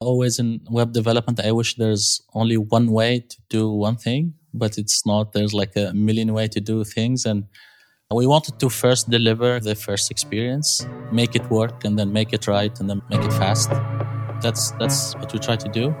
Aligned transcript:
Always 0.00 0.38
in 0.38 0.62
web 0.70 0.92
development, 0.92 1.40
I 1.40 1.52
wish 1.52 1.74
there's 1.74 2.22
only 2.32 2.56
one 2.56 2.90
way 2.90 3.20
to 3.20 3.36
do 3.50 3.70
one 3.70 3.96
thing, 3.96 4.32
but 4.54 4.78
it's 4.78 5.04
not. 5.04 5.32
There's 5.32 5.52
like 5.52 5.76
a 5.76 5.92
million 5.92 6.32
way 6.32 6.48
to 6.48 6.60
do 6.60 6.84
things. 6.84 7.26
And 7.26 7.44
we 8.10 8.26
wanted 8.26 8.58
to 8.60 8.70
first 8.70 9.10
deliver 9.10 9.60
the 9.60 9.74
first 9.74 10.10
experience, 10.10 10.86
make 11.12 11.36
it 11.36 11.50
work, 11.50 11.84
and 11.84 11.98
then 11.98 12.14
make 12.14 12.32
it 12.32 12.46
right, 12.46 12.72
and 12.80 12.88
then 12.88 13.02
make 13.10 13.20
it 13.20 13.32
fast. 13.34 13.68
That's 14.40 14.70
that's 14.80 15.14
what 15.16 15.34
we 15.34 15.38
try 15.38 15.56
to 15.56 15.68
do. 15.68 15.94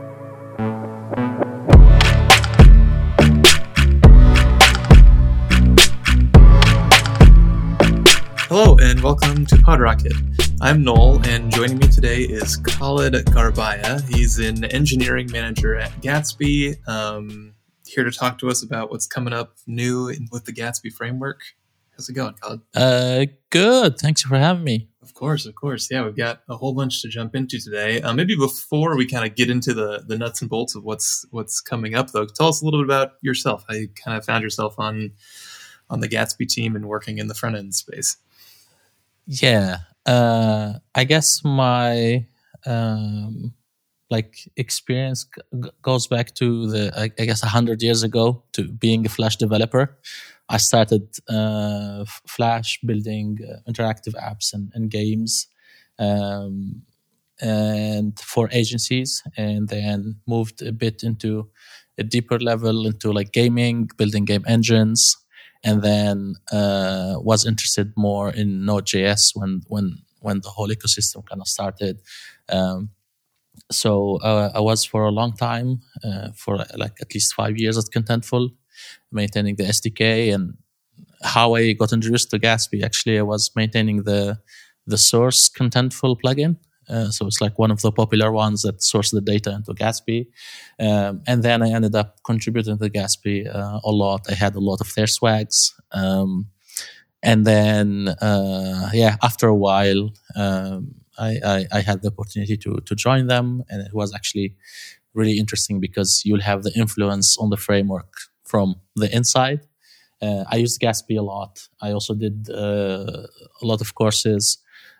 And 8.90 9.00
welcome 9.04 9.46
to 9.46 9.54
PodRocket. 9.54 10.58
I'm 10.60 10.82
Noel, 10.82 11.24
and 11.24 11.48
joining 11.52 11.78
me 11.78 11.86
today 11.86 12.22
is 12.22 12.56
Khaled 12.56 13.14
Garbaya. 13.26 14.02
He's 14.12 14.40
an 14.40 14.64
engineering 14.64 15.30
manager 15.30 15.76
at 15.76 15.92
Gatsby. 16.00 16.76
Um, 16.88 17.54
here 17.86 18.02
to 18.02 18.10
talk 18.10 18.38
to 18.40 18.48
us 18.48 18.64
about 18.64 18.90
what's 18.90 19.06
coming 19.06 19.32
up 19.32 19.54
new 19.68 20.12
with 20.32 20.44
the 20.44 20.52
Gatsby 20.52 20.92
framework. 20.92 21.42
How's 21.92 22.08
it 22.08 22.14
going, 22.14 22.34
Khalid? 22.34 22.62
Uh, 22.74 23.26
good. 23.50 23.96
Thanks 23.96 24.22
for 24.22 24.36
having 24.36 24.64
me. 24.64 24.88
Of 25.02 25.14
course, 25.14 25.46
of 25.46 25.54
course. 25.54 25.88
Yeah, 25.88 26.04
we've 26.04 26.16
got 26.16 26.40
a 26.48 26.56
whole 26.56 26.74
bunch 26.74 27.00
to 27.02 27.08
jump 27.08 27.36
into 27.36 27.60
today. 27.60 28.02
Uh, 28.02 28.12
maybe 28.12 28.34
before 28.34 28.96
we 28.96 29.06
kind 29.06 29.24
of 29.24 29.36
get 29.36 29.50
into 29.50 29.72
the 29.72 30.02
the 30.04 30.18
nuts 30.18 30.40
and 30.40 30.50
bolts 30.50 30.74
of 30.74 30.82
what's 30.82 31.24
what's 31.30 31.60
coming 31.60 31.94
up, 31.94 32.10
though, 32.10 32.26
tell 32.26 32.48
us 32.48 32.60
a 32.60 32.64
little 32.64 32.80
bit 32.80 32.86
about 32.86 33.12
yourself. 33.22 33.64
How 33.68 33.76
you 33.76 33.86
kind 33.86 34.18
of 34.18 34.24
found 34.24 34.42
yourself 34.42 34.80
on 34.80 35.12
on 35.88 36.00
the 36.00 36.08
Gatsby 36.08 36.48
team 36.48 36.74
and 36.74 36.86
working 36.86 37.18
in 37.18 37.28
the 37.28 37.34
front 37.34 37.54
end 37.54 37.76
space. 37.76 38.16
Yeah, 39.30 39.78
uh, 40.06 40.74
I 40.94 41.04
guess 41.04 41.44
my 41.44 42.26
um, 42.66 43.54
like 44.10 44.34
experience 44.56 45.26
g- 45.54 45.70
goes 45.82 46.06
back 46.08 46.34
to 46.36 46.68
the 46.68 46.92
I, 46.96 47.04
I 47.22 47.26
guess 47.26 47.40
hundred 47.42 47.82
years 47.82 48.02
ago 48.02 48.44
to 48.54 48.68
being 48.72 49.06
a 49.06 49.08
Flash 49.08 49.36
developer. 49.36 49.98
I 50.48 50.56
started 50.56 51.08
uh, 51.28 52.04
Flash 52.26 52.80
building 52.84 53.38
uh, 53.48 53.70
interactive 53.70 54.14
apps 54.14 54.52
and, 54.52 54.72
and 54.74 54.90
games, 54.90 55.46
um, 56.00 56.82
and 57.40 58.18
for 58.18 58.48
agencies, 58.52 59.22
and 59.36 59.68
then 59.68 60.16
moved 60.26 60.62
a 60.62 60.72
bit 60.72 61.02
into 61.04 61.48
a 61.98 62.02
deeper 62.02 62.38
level 62.38 62.86
into 62.86 63.12
like 63.12 63.32
gaming, 63.32 63.88
building 63.96 64.24
game 64.24 64.44
engines, 64.48 65.16
and 65.62 65.82
then 65.82 66.34
uh, 66.52 67.14
was 67.18 67.46
interested 67.46 67.92
more 67.96 68.30
in 68.30 68.64
Node.js 68.64 69.32
when 69.34 69.62
when 69.68 69.98
when 70.20 70.40
the 70.40 70.50
whole 70.50 70.68
ecosystem 70.68 71.26
kind 71.26 71.40
of 71.40 71.48
started. 71.48 72.00
Um, 72.48 72.90
so 73.70 74.18
uh, 74.22 74.50
I 74.54 74.60
was 74.60 74.84
for 74.84 75.04
a 75.04 75.10
long 75.10 75.34
time, 75.36 75.80
uh, 76.04 76.28
for 76.34 76.58
like 76.76 76.96
at 77.00 77.14
least 77.14 77.34
five 77.34 77.58
years 77.58 77.76
at 77.78 77.84
Contentful, 77.86 78.50
maintaining 79.12 79.56
the 79.56 79.64
SDK 79.64 80.34
and 80.34 80.54
how 81.22 81.54
I 81.54 81.72
got 81.72 81.92
introduced 81.92 82.30
to 82.30 82.38
Gatsby. 82.38 82.82
Actually, 82.82 83.18
I 83.18 83.22
was 83.22 83.50
maintaining 83.54 84.04
the 84.04 84.38
the 84.86 84.98
source 84.98 85.48
Contentful 85.48 86.16
plugin, 86.24 86.56
uh, 86.88 87.10
so 87.10 87.26
it's 87.26 87.40
like 87.40 87.58
one 87.58 87.70
of 87.70 87.80
the 87.82 87.92
popular 87.92 88.32
ones 88.32 88.62
that 88.62 88.82
source 88.82 89.10
the 89.10 89.20
data 89.20 89.52
into 89.52 89.72
Gatsby. 89.72 90.26
Um, 90.78 91.22
and 91.26 91.42
then 91.42 91.62
I 91.62 91.70
ended 91.70 91.94
up 91.94 92.18
contributing 92.24 92.78
to 92.78 92.90
Gatsby 92.90 93.54
uh, 93.54 93.80
a 93.84 93.90
lot. 93.90 94.26
I 94.28 94.34
had 94.34 94.54
a 94.56 94.60
lot 94.60 94.80
of 94.80 94.92
their 94.94 95.06
swags. 95.06 95.74
Um, 95.92 96.48
and 97.22 97.46
then, 97.46 98.08
uh, 98.20 98.90
yeah, 98.92 99.16
after 99.22 99.46
a 99.46 99.54
while, 99.54 100.10
um, 100.36 100.94
I, 101.18 101.38
I, 101.44 101.66
I, 101.72 101.80
had 101.82 102.00
the 102.00 102.08
opportunity 102.08 102.56
to, 102.56 102.80
to 102.86 102.94
join 102.94 103.26
them. 103.26 103.62
And 103.68 103.86
it 103.86 103.92
was 103.92 104.14
actually 104.14 104.56
really 105.12 105.38
interesting 105.38 105.80
because 105.80 106.22
you'll 106.24 106.40
have 106.40 106.62
the 106.62 106.72
influence 106.74 107.36
on 107.38 107.50
the 107.50 107.58
framework 107.58 108.14
from 108.44 108.76
the 108.96 109.14
inside. 109.14 109.60
Uh, 110.22 110.44
I 110.50 110.56
used 110.56 110.80
Gatsby 110.80 111.18
a 111.18 111.22
lot. 111.22 111.68
I 111.80 111.92
also 111.92 112.14
did 112.14 112.48
uh, 112.50 113.26
a 113.62 113.66
lot 113.66 113.80
of 113.80 113.94
courses 113.94 114.58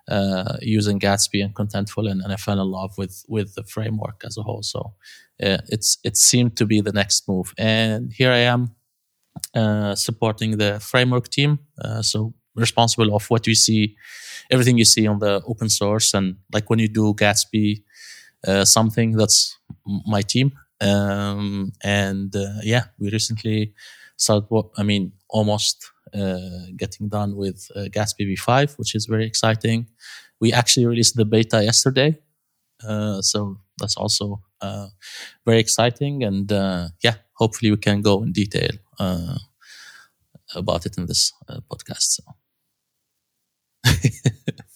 uh, 0.09 0.57
using 0.61 0.99
Gatsby 0.99 1.45
and 1.45 1.55
Contentful, 1.55 2.11
and, 2.11 2.21
and, 2.23 2.33
I 2.33 2.37
fell 2.37 2.61
in 2.61 2.71
love 2.71 2.97
with 2.99 3.25
with 3.29 3.55
the 3.55 3.65
framework 3.65 4.23
as 4.25 4.37
a 4.37 4.43
whole. 4.43 4.63
So 4.63 4.95
uh, 5.43 5.59
it's 5.69 5.99
it 6.05 6.17
seemed 6.17 6.57
to 6.57 6.67
be 6.67 6.81
the 6.81 6.93
next 6.93 7.29
move, 7.29 7.53
and 7.59 8.13
here 8.13 8.33
I 8.33 8.39
am 8.39 8.75
uh, 9.55 9.95
supporting 9.95 10.59
the 10.59 10.81
framework 10.81 11.29
team. 11.29 11.61
Uh, 11.83 12.03
so 12.03 12.35
responsible 12.55 13.15
of 13.15 13.29
what 13.31 13.47
you 13.47 13.55
see, 13.55 13.97
everything 14.51 14.79
you 14.79 14.85
see 14.85 15.07
on 15.07 15.19
the 15.19 15.43
open 15.47 15.69
source, 15.69 16.15
and 16.15 16.37
like 16.53 16.69
when 16.71 16.79
you 16.79 16.89
do 16.89 17.15
Gatsby 17.15 17.83
uh, 18.47 18.65
something, 18.65 19.13
that's 19.13 19.59
my 20.07 20.23
team. 20.23 20.53
Um, 20.81 21.73
and 21.83 22.35
uh, 22.35 22.61
yeah, 22.63 22.85
we 22.99 23.11
recently 23.11 23.75
started. 24.17 24.49
I 24.77 24.83
mean, 24.83 25.13
almost 25.29 25.91
Uh, 26.15 26.67
getting 26.77 27.09
done 27.09 27.37
with 27.37 27.71
uh, 27.77 27.87
Gatsby 27.91 28.27
v5, 28.33 28.79
which 28.79 28.95
is 28.95 29.07
very 29.07 29.27
exciting. 29.27 29.87
We 30.41 30.53
actually 30.53 30.87
released 30.87 31.17
the 31.17 31.25
beta 31.25 31.63
yesterday, 31.63 32.19
uh, 32.87 33.23
so 33.23 33.59
that's 33.79 33.97
also 33.97 34.43
uh, 34.61 34.89
very 35.47 35.61
exciting. 35.61 36.25
And 36.25 36.51
uh, 36.53 36.89
yeah, 37.03 37.17
hopefully 37.35 37.71
we 37.71 37.77
can 37.77 38.03
go 38.03 38.23
in 38.23 38.33
detail 38.33 38.71
about 40.55 40.87
it 40.87 40.97
in 40.99 41.07
this 41.07 41.33
podcast. 41.71 42.21
So. 42.21 42.25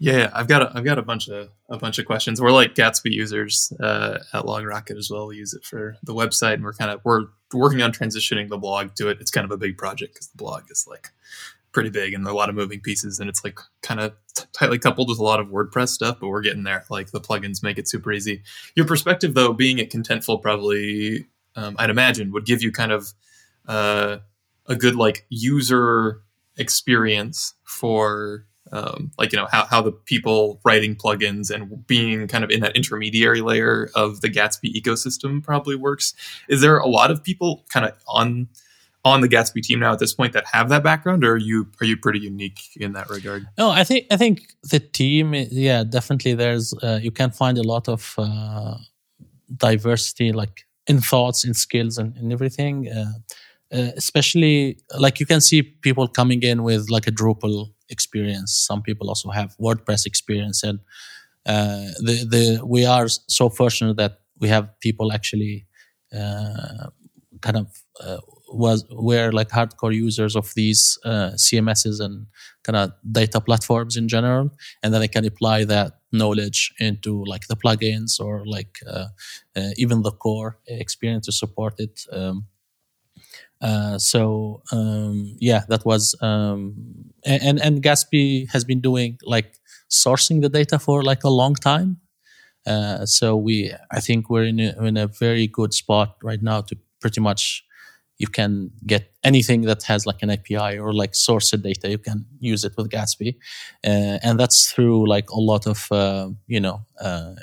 Yeah, 0.00 0.30
I've 0.32 0.46
got 0.46 0.62
a, 0.62 0.72
I've 0.74 0.84
got 0.84 0.98
a 0.98 1.02
bunch 1.02 1.28
of 1.28 1.50
a 1.68 1.76
bunch 1.76 1.98
of 1.98 2.06
questions. 2.06 2.40
We're 2.40 2.52
like 2.52 2.74
Gatsby 2.74 3.10
users 3.10 3.72
uh, 3.80 4.18
at 4.32 4.44
LogRocket 4.44 4.96
as 4.96 5.10
well. 5.10 5.26
We 5.26 5.36
use 5.36 5.54
it 5.54 5.64
for 5.64 5.96
the 6.04 6.14
website, 6.14 6.54
and 6.54 6.62
we're 6.62 6.72
kind 6.72 6.90
of 6.90 7.00
we're 7.04 7.26
working 7.52 7.82
on 7.82 7.90
transitioning 7.92 8.48
the 8.48 8.58
blog 8.58 8.94
to 8.96 9.08
it. 9.08 9.18
It's 9.20 9.32
kind 9.32 9.44
of 9.44 9.50
a 9.50 9.56
big 9.56 9.76
project 9.76 10.14
because 10.14 10.28
the 10.28 10.36
blog 10.36 10.64
is 10.70 10.86
like 10.88 11.08
pretty 11.72 11.90
big 11.90 12.14
and 12.14 12.26
a 12.26 12.32
lot 12.32 12.48
of 12.48 12.54
moving 12.54 12.80
pieces, 12.80 13.18
and 13.18 13.28
it's 13.28 13.42
like 13.42 13.58
kind 13.82 13.98
of 13.98 14.14
t- 14.34 14.44
tightly 14.52 14.78
coupled 14.78 15.08
with 15.08 15.18
a 15.18 15.24
lot 15.24 15.40
of 15.40 15.48
WordPress 15.48 15.88
stuff. 15.88 16.18
But 16.20 16.28
we're 16.28 16.42
getting 16.42 16.62
there. 16.62 16.84
Like 16.90 17.10
the 17.10 17.20
plugins 17.20 17.62
make 17.64 17.78
it 17.78 17.88
super 17.88 18.12
easy. 18.12 18.42
Your 18.76 18.86
perspective, 18.86 19.34
though, 19.34 19.52
being 19.52 19.80
at 19.80 19.90
Contentful, 19.90 20.40
probably 20.40 21.26
um, 21.56 21.74
I'd 21.76 21.90
imagine 21.90 22.30
would 22.32 22.46
give 22.46 22.62
you 22.62 22.70
kind 22.70 22.92
of 22.92 23.12
uh, 23.66 24.18
a 24.66 24.76
good 24.76 24.94
like 24.94 25.26
user 25.28 26.22
experience 26.56 27.54
for 27.64 28.46
um, 28.72 29.12
like 29.18 29.32
you 29.32 29.38
know 29.38 29.46
how, 29.50 29.66
how 29.66 29.82
the 29.82 29.92
people 29.92 30.60
writing 30.64 30.94
plugins 30.94 31.50
and 31.50 31.86
being 31.86 32.26
kind 32.28 32.44
of 32.44 32.50
in 32.50 32.60
that 32.60 32.76
intermediary 32.76 33.40
layer 33.40 33.90
of 33.94 34.20
the 34.20 34.28
gatsby 34.28 34.72
ecosystem 34.74 35.42
probably 35.42 35.76
works. 35.76 36.14
Is 36.48 36.60
there 36.60 36.78
a 36.78 36.88
lot 36.88 37.10
of 37.10 37.22
people 37.22 37.64
kind 37.68 37.86
of 37.86 37.92
on 38.06 38.48
on 39.04 39.20
the 39.20 39.28
gatsby 39.28 39.62
team 39.62 39.80
now 39.80 39.92
at 39.92 39.98
this 39.98 40.12
point 40.12 40.32
that 40.32 40.44
have 40.52 40.68
that 40.68 40.82
background 40.82 41.24
or 41.24 41.32
are 41.32 41.36
you 41.36 41.66
are 41.80 41.86
you 41.86 41.96
pretty 41.96 42.18
unique 42.18 42.60
in 42.76 42.92
that 42.92 43.08
regard? 43.08 43.46
No 43.56 43.70
i 43.70 43.84
think 43.84 44.06
i 44.10 44.16
think 44.16 44.54
the 44.64 44.80
team 44.80 45.34
yeah 45.34 45.84
definitely 45.84 46.34
there's 46.34 46.74
uh, 46.82 46.98
you 47.00 47.10
can 47.10 47.30
find 47.30 47.58
a 47.58 47.62
lot 47.62 47.88
of 47.88 48.14
uh, 48.18 48.76
diversity 49.56 50.32
like 50.32 50.66
in 50.86 51.00
thoughts 51.00 51.44
in 51.44 51.54
skills 51.54 51.98
and, 51.98 52.16
and 52.16 52.32
everything. 52.32 52.88
Uh, 52.88 53.12
uh 53.70 53.90
especially 53.96 54.78
like 54.98 55.20
you 55.20 55.26
can 55.26 55.40
see 55.40 55.62
people 55.62 56.08
coming 56.08 56.42
in 56.42 56.62
with 56.62 56.88
like 56.88 57.06
a 57.06 57.10
drupal 57.10 57.68
experience. 57.90 58.54
Some 58.66 58.82
people 58.82 59.08
also 59.08 59.30
have 59.30 59.56
WordPress 59.58 60.06
experience, 60.06 60.62
and 60.62 60.80
uh, 61.46 61.92
the 62.00 62.26
the 62.28 62.60
we 62.64 62.84
are 62.84 63.08
so 63.08 63.48
fortunate 63.48 63.96
that 63.96 64.20
we 64.38 64.48
have 64.48 64.68
people 64.80 65.12
actually 65.12 65.66
uh, 66.14 66.88
kind 67.40 67.56
of 67.56 67.66
uh, 68.00 68.18
was 68.52 68.84
were 68.90 69.30
like 69.32 69.48
hardcore 69.50 69.94
users 69.94 70.36
of 70.36 70.52
these 70.54 70.98
uh, 71.04 71.30
CMSs 71.36 72.00
and 72.00 72.26
kind 72.64 72.76
of 72.76 72.92
data 73.10 73.40
platforms 73.40 73.96
in 73.96 74.08
general, 74.08 74.50
and 74.82 74.92
then 74.92 75.00
they 75.00 75.08
can 75.08 75.24
apply 75.24 75.64
that 75.64 75.92
knowledge 76.12 76.72
into 76.78 77.24
like 77.26 77.46
the 77.48 77.56
plugins 77.56 78.18
or 78.20 78.44
like 78.46 78.78
uh, 78.86 79.06
uh, 79.56 79.70
even 79.76 80.02
the 80.02 80.12
core 80.12 80.58
experience 80.66 81.26
to 81.26 81.32
support 81.32 81.74
it. 81.78 82.00
Um, 82.12 82.46
uh, 83.60 83.98
so 83.98 84.62
um, 84.72 85.36
yeah, 85.40 85.62
that 85.68 85.84
was 85.84 86.14
um, 86.22 86.74
and 87.24 87.60
and 87.60 87.82
Gatsby 87.82 88.48
has 88.50 88.64
been 88.64 88.80
doing 88.80 89.18
like 89.24 89.54
sourcing 89.90 90.42
the 90.42 90.48
data 90.48 90.78
for 90.78 91.02
like 91.02 91.24
a 91.24 91.30
long 91.30 91.54
time. 91.54 91.98
Uh, 92.66 93.06
so 93.06 93.36
we, 93.36 93.72
I 93.90 94.00
think 94.00 94.28
we're 94.28 94.44
in 94.44 94.60
a, 94.60 94.84
in 94.84 94.96
a 94.96 95.06
very 95.06 95.46
good 95.46 95.72
spot 95.72 96.16
right 96.22 96.42
now 96.42 96.60
to 96.62 96.76
pretty 97.00 97.20
much 97.20 97.64
you 98.18 98.26
can 98.26 98.70
get 98.86 99.12
anything 99.24 99.62
that 99.62 99.84
has 99.84 100.04
like 100.06 100.22
an 100.22 100.30
API 100.30 100.78
or 100.78 100.92
like 100.92 101.14
source 101.14 101.50
data. 101.52 101.88
You 101.88 101.98
can 101.98 102.26
use 102.40 102.64
it 102.64 102.74
with 102.76 102.90
Gatsby, 102.90 103.36
uh, 103.84 104.18
and 104.22 104.38
that's 104.38 104.70
through 104.72 105.08
like 105.08 105.30
a 105.30 105.40
lot 105.40 105.66
of 105.66 105.90
uh, 105.90 106.28
you 106.46 106.60
know 106.60 106.82
uh, 107.00 107.34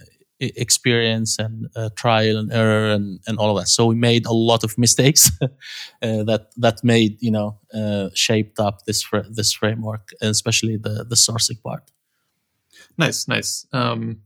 experience 0.56 1.40
and 1.40 1.68
uh, 1.76 1.90
trial 1.96 2.38
and 2.38 2.52
error 2.52 2.92
and, 2.92 3.20
and 3.28 3.38
all 3.38 3.56
of 3.56 3.62
that. 3.62 3.68
So 3.68 3.86
we 3.86 3.96
made 3.96 4.26
a 4.26 4.34
lot 4.34 4.64
of 4.64 4.78
mistakes 4.78 5.32
uh, 5.42 5.48
that 6.02 6.48
that 6.58 6.84
made 6.84 7.22
you 7.22 7.32
know 7.32 7.60
uh, 7.74 8.10
shaped 8.14 8.60
up 8.60 8.86
this 8.86 9.04
fr- 9.04 9.30
this 9.30 9.54
framework, 9.54 10.10
especially 10.22 10.78
the 10.78 11.06
the 11.08 11.16
sourcing 11.16 11.62
part. 11.62 11.92
Nice, 12.98 13.28
nice. 13.28 13.68
Um, 13.74 14.22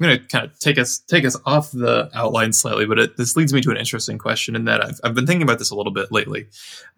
I'm 0.00 0.06
going 0.06 0.18
to 0.20 0.26
kind 0.26 0.44
of 0.44 0.56
take 0.60 0.78
us 0.78 0.98
take 0.98 1.24
us 1.24 1.36
off 1.44 1.72
the 1.72 2.08
outline 2.14 2.52
slightly, 2.52 2.86
but 2.86 2.98
it, 2.98 3.16
this 3.16 3.36
leads 3.36 3.52
me 3.52 3.60
to 3.62 3.70
an 3.70 3.76
interesting 3.76 4.16
question. 4.16 4.54
In 4.54 4.64
that 4.66 4.84
I've, 4.84 5.00
I've 5.02 5.14
been 5.14 5.26
thinking 5.26 5.42
about 5.42 5.58
this 5.58 5.70
a 5.70 5.74
little 5.74 5.92
bit 5.92 6.12
lately. 6.12 6.46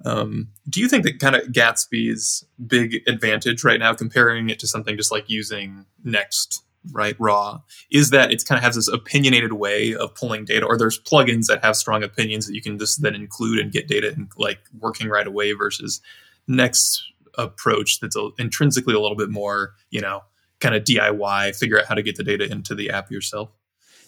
Um, 0.05 0.49
do 0.69 0.81
you 0.81 0.89
think 0.89 1.05
that 1.05 1.19
kind 1.19 1.35
of 1.35 1.45
Gatsby's 1.45 2.45
big 2.67 2.97
advantage 3.07 3.65
right 3.65 3.81
now, 3.81 3.95
comparing 3.95 4.51
it 4.51 4.59
to 4.61 4.67
something 4.67 4.97
just 4.97 5.11
like 5.11 5.31
using 5.31 5.87
Next, 6.05 6.63
right, 6.93 7.17
Raw, 7.19 7.61
is 7.91 8.11
that 8.11 8.33
it 8.33 8.45
kind 8.47 8.59
of 8.59 8.65
has 8.65 8.77
this 8.77 8.89
opinionated 8.89 9.55
way 9.55 9.95
of 9.95 10.15
pulling 10.15 10.45
data, 10.45 10.67
or 10.67 10.79
there's 10.79 11.01
plugins 11.01 11.47
that 11.47 11.65
have 11.65 11.77
strong 11.77 12.03
opinions 12.03 12.47
that 12.47 12.55
you 12.55 12.63
can 12.63 12.79
just 12.79 13.03
then 13.03 13.15
include 13.15 13.59
and 13.59 13.73
get 13.73 13.89
data 13.89 14.13
and 14.13 14.31
like 14.37 14.61
working 14.79 15.09
right 15.09 15.27
away 15.27 15.53
versus 15.53 16.01
Next 16.49 17.03
approach 17.39 18.01
that's 18.01 18.17
intrinsically 18.39 18.95
a 18.95 18.99
little 18.99 19.17
bit 19.17 19.31
more, 19.31 19.75
you 19.91 20.01
know 20.01 20.23
kind 20.61 20.75
of 20.75 20.85
DIY, 20.85 21.57
figure 21.57 21.79
out 21.81 21.87
how 21.87 21.95
to 21.95 22.03
get 22.03 22.17
the 22.17 22.25
data 22.25 22.51
into 22.51 22.75
the 22.75 22.91
app 22.91 23.11
yourself? 23.11 23.51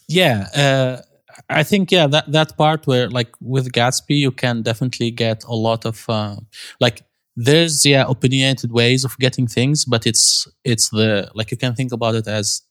Yeah, 0.07 0.47
uh, 0.55 1.03
I 1.49 1.63
think 1.63 1.91
yeah 1.91 2.07
that 2.09 2.31
that 2.31 2.57
part 2.57 2.87
where 2.87 3.09
like 3.09 3.35
with 3.41 3.73
Gatsby 3.73 4.19
you 4.19 4.31
can 4.31 4.63
definitely 4.63 5.11
get 5.11 5.45
a 5.45 5.55
lot 5.55 5.87
of 5.87 6.05
uh, 6.09 6.37
like 6.81 7.03
there's 7.37 7.85
yeah 7.87 8.05
opinionated 8.09 8.73
ways 8.73 9.05
of 9.05 9.17
getting 9.19 9.47
things, 9.47 9.85
but 9.85 10.07
it's 10.07 10.49
it's 10.65 10.91
the 10.91 11.31
like 11.35 11.51
you 11.51 11.57
can 11.57 11.75
think 11.75 11.93
about 11.93 12.15
it 12.15 12.27
as 12.27 12.63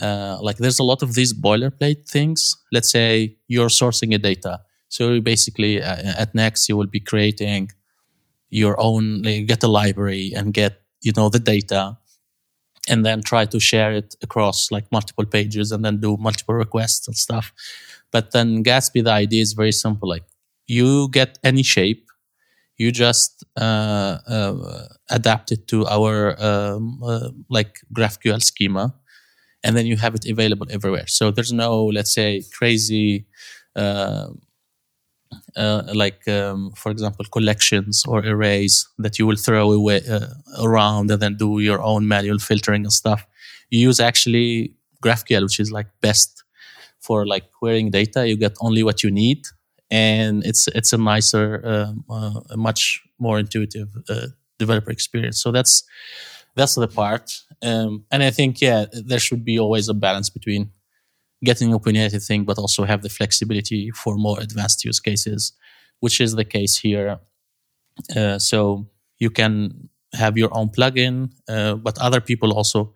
uh, 0.00 0.38
like 0.40 0.58
there's 0.58 0.78
a 0.78 0.84
lot 0.84 1.02
of 1.02 1.14
these 1.14 1.34
boilerplate 1.34 2.08
things. 2.08 2.56
Let's 2.72 2.90
say 2.90 3.36
you're 3.48 3.68
sourcing 3.68 4.14
a 4.14 4.18
data, 4.18 4.60
so 4.88 5.20
basically 5.20 5.82
uh, 5.82 6.14
at 6.18 6.34
Next 6.34 6.68
you 6.68 6.76
will 6.76 6.86
be 6.86 7.00
creating 7.00 7.70
your 8.50 8.80
own 8.80 9.22
like, 9.22 9.46
get 9.46 9.62
a 9.62 9.68
library 9.68 10.32
and 10.34 10.54
get 10.54 10.82
you 11.02 11.12
know 11.16 11.28
the 11.28 11.40
data 11.40 11.98
and 12.88 13.04
then 13.04 13.22
try 13.22 13.44
to 13.44 13.60
share 13.60 13.92
it 13.92 14.14
across 14.22 14.70
like 14.70 14.90
multiple 14.90 15.26
pages 15.26 15.72
and 15.72 15.84
then 15.84 16.00
do 16.00 16.16
multiple 16.18 16.54
requests 16.54 17.06
and 17.06 17.16
stuff. 17.16 17.52
But 18.10 18.32
then 18.32 18.64
Gatsby, 18.64 19.04
the 19.04 19.12
idea 19.12 19.42
is 19.42 19.52
very 19.52 19.72
simple. 19.72 20.08
Like 20.08 20.24
you 20.66 21.08
get 21.10 21.38
any 21.44 21.62
shape, 21.62 22.07
you 22.78 22.92
just 22.92 23.44
uh, 23.56 24.18
uh, 24.26 24.86
adapt 25.10 25.52
it 25.52 25.66
to 25.68 25.86
our 25.86 26.40
um, 26.42 27.02
uh, 27.04 27.30
like 27.50 27.80
GraphQL 27.92 28.42
schema, 28.42 28.94
and 29.64 29.76
then 29.76 29.86
you 29.86 29.96
have 29.96 30.14
it 30.14 30.26
available 30.26 30.66
everywhere. 30.70 31.06
So 31.08 31.30
there's 31.30 31.52
no, 31.52 31.86
let's 31.86 32.14
say, 32.14 32.42
crazy 32.56 33.26
uh, 35.56 35.82
like 35.94 36.26
um, 36.28 36.72
for 36.76 36.90
example 36.90 37.24
collections 37.30 38.04
or 38.06 38.20
arrays 38.24 38.88
that 38.98 39.18
you 39.18 39.26
will 39.26 39.36
throw 39.36 39.72
away 39.72 40.00
uh, 40.08 40.26
around 40.60 41.10
and 41.10 41.20
then 41.20 41.36
do 41.36 41.58
your 41.60 41.80
own 41.82 42.06
manual 42.08 42.38
filtering 42.38 42.84
and 42.84 42.92
stuff. 42.92 43.26
You 43.70 43.80
use 43.80 44.00
actually 44.00 44.74
graphql 45.02 45.42
which 45.42 45.60
is 45.60 45.70
like 45.70 45.86
best 46.00 46.44
for 47.00 47.26
like 47.26 47.50
querying 47.52 47.90
data. 47.90 48.28
You 48.28 48.36
get 48.36 48.56
only 48.60 48.82
what 48.82 49.02
you 49.02 49.10
need 49.10 49.46
and 49.90 50.44
it's 50.44 50.68
it's 50.68 50.92
a 50.92 50.98
nicer 50.98 51.62
um, 51.64 52.04
uh, 52.10 52.40
a 52.50 52.56
much 52.56 53.02
more 53.18 53.38
intuitive 53.38 53.88
uh, 54.08 54.26
developer 54.58 54.90
experience 54.90 55.42
so 55.42 55.50
that's 55.50 55.84
that's 56.56 56.74
the 56.74 56.88
part 56.88 57.42
um, 57.62 58.04
and 58.10 58.22
i 58.22 58.30
think 58.30 58.60
yeah 58.60 58.86
there 58.92 59.18
should 59.18 59.44
be 59.44 59.58
always 59.58 59.88
a 59.88 59.94
balance 59.94 60.30
between 60.30 60.70
getting 61.44 61.72
opinionated 61.72 62.22
thing, 62.22 62.44
but 62.44 62.58
also 62.58 62.84
have 62.84 63.02
the 63.02 63.08
flexibility 63.08 63.90
for 63.90 64.16
more 64.16 64.40
advanced 64.40 64.84
use 64.84 65.00
cases, 65.00 65.52
which 66.00 66.20
is 66.20 66.34
the 66.34 66.44
case 66.44 66.76
here. 66.78 67.18
Uh, 68.16 68.38
so 68.38 68.88
you 69.18 69.30
can 69.30 69.88
have 70.14 70.38
your 70.38 70.48
own 70.56 70.68
plugin, 70.68 71.30
uh, 71.48 71.74
but 71.74 71.98
other 71.98 72.20
people 72.20 72.52
also, 72.52 72.92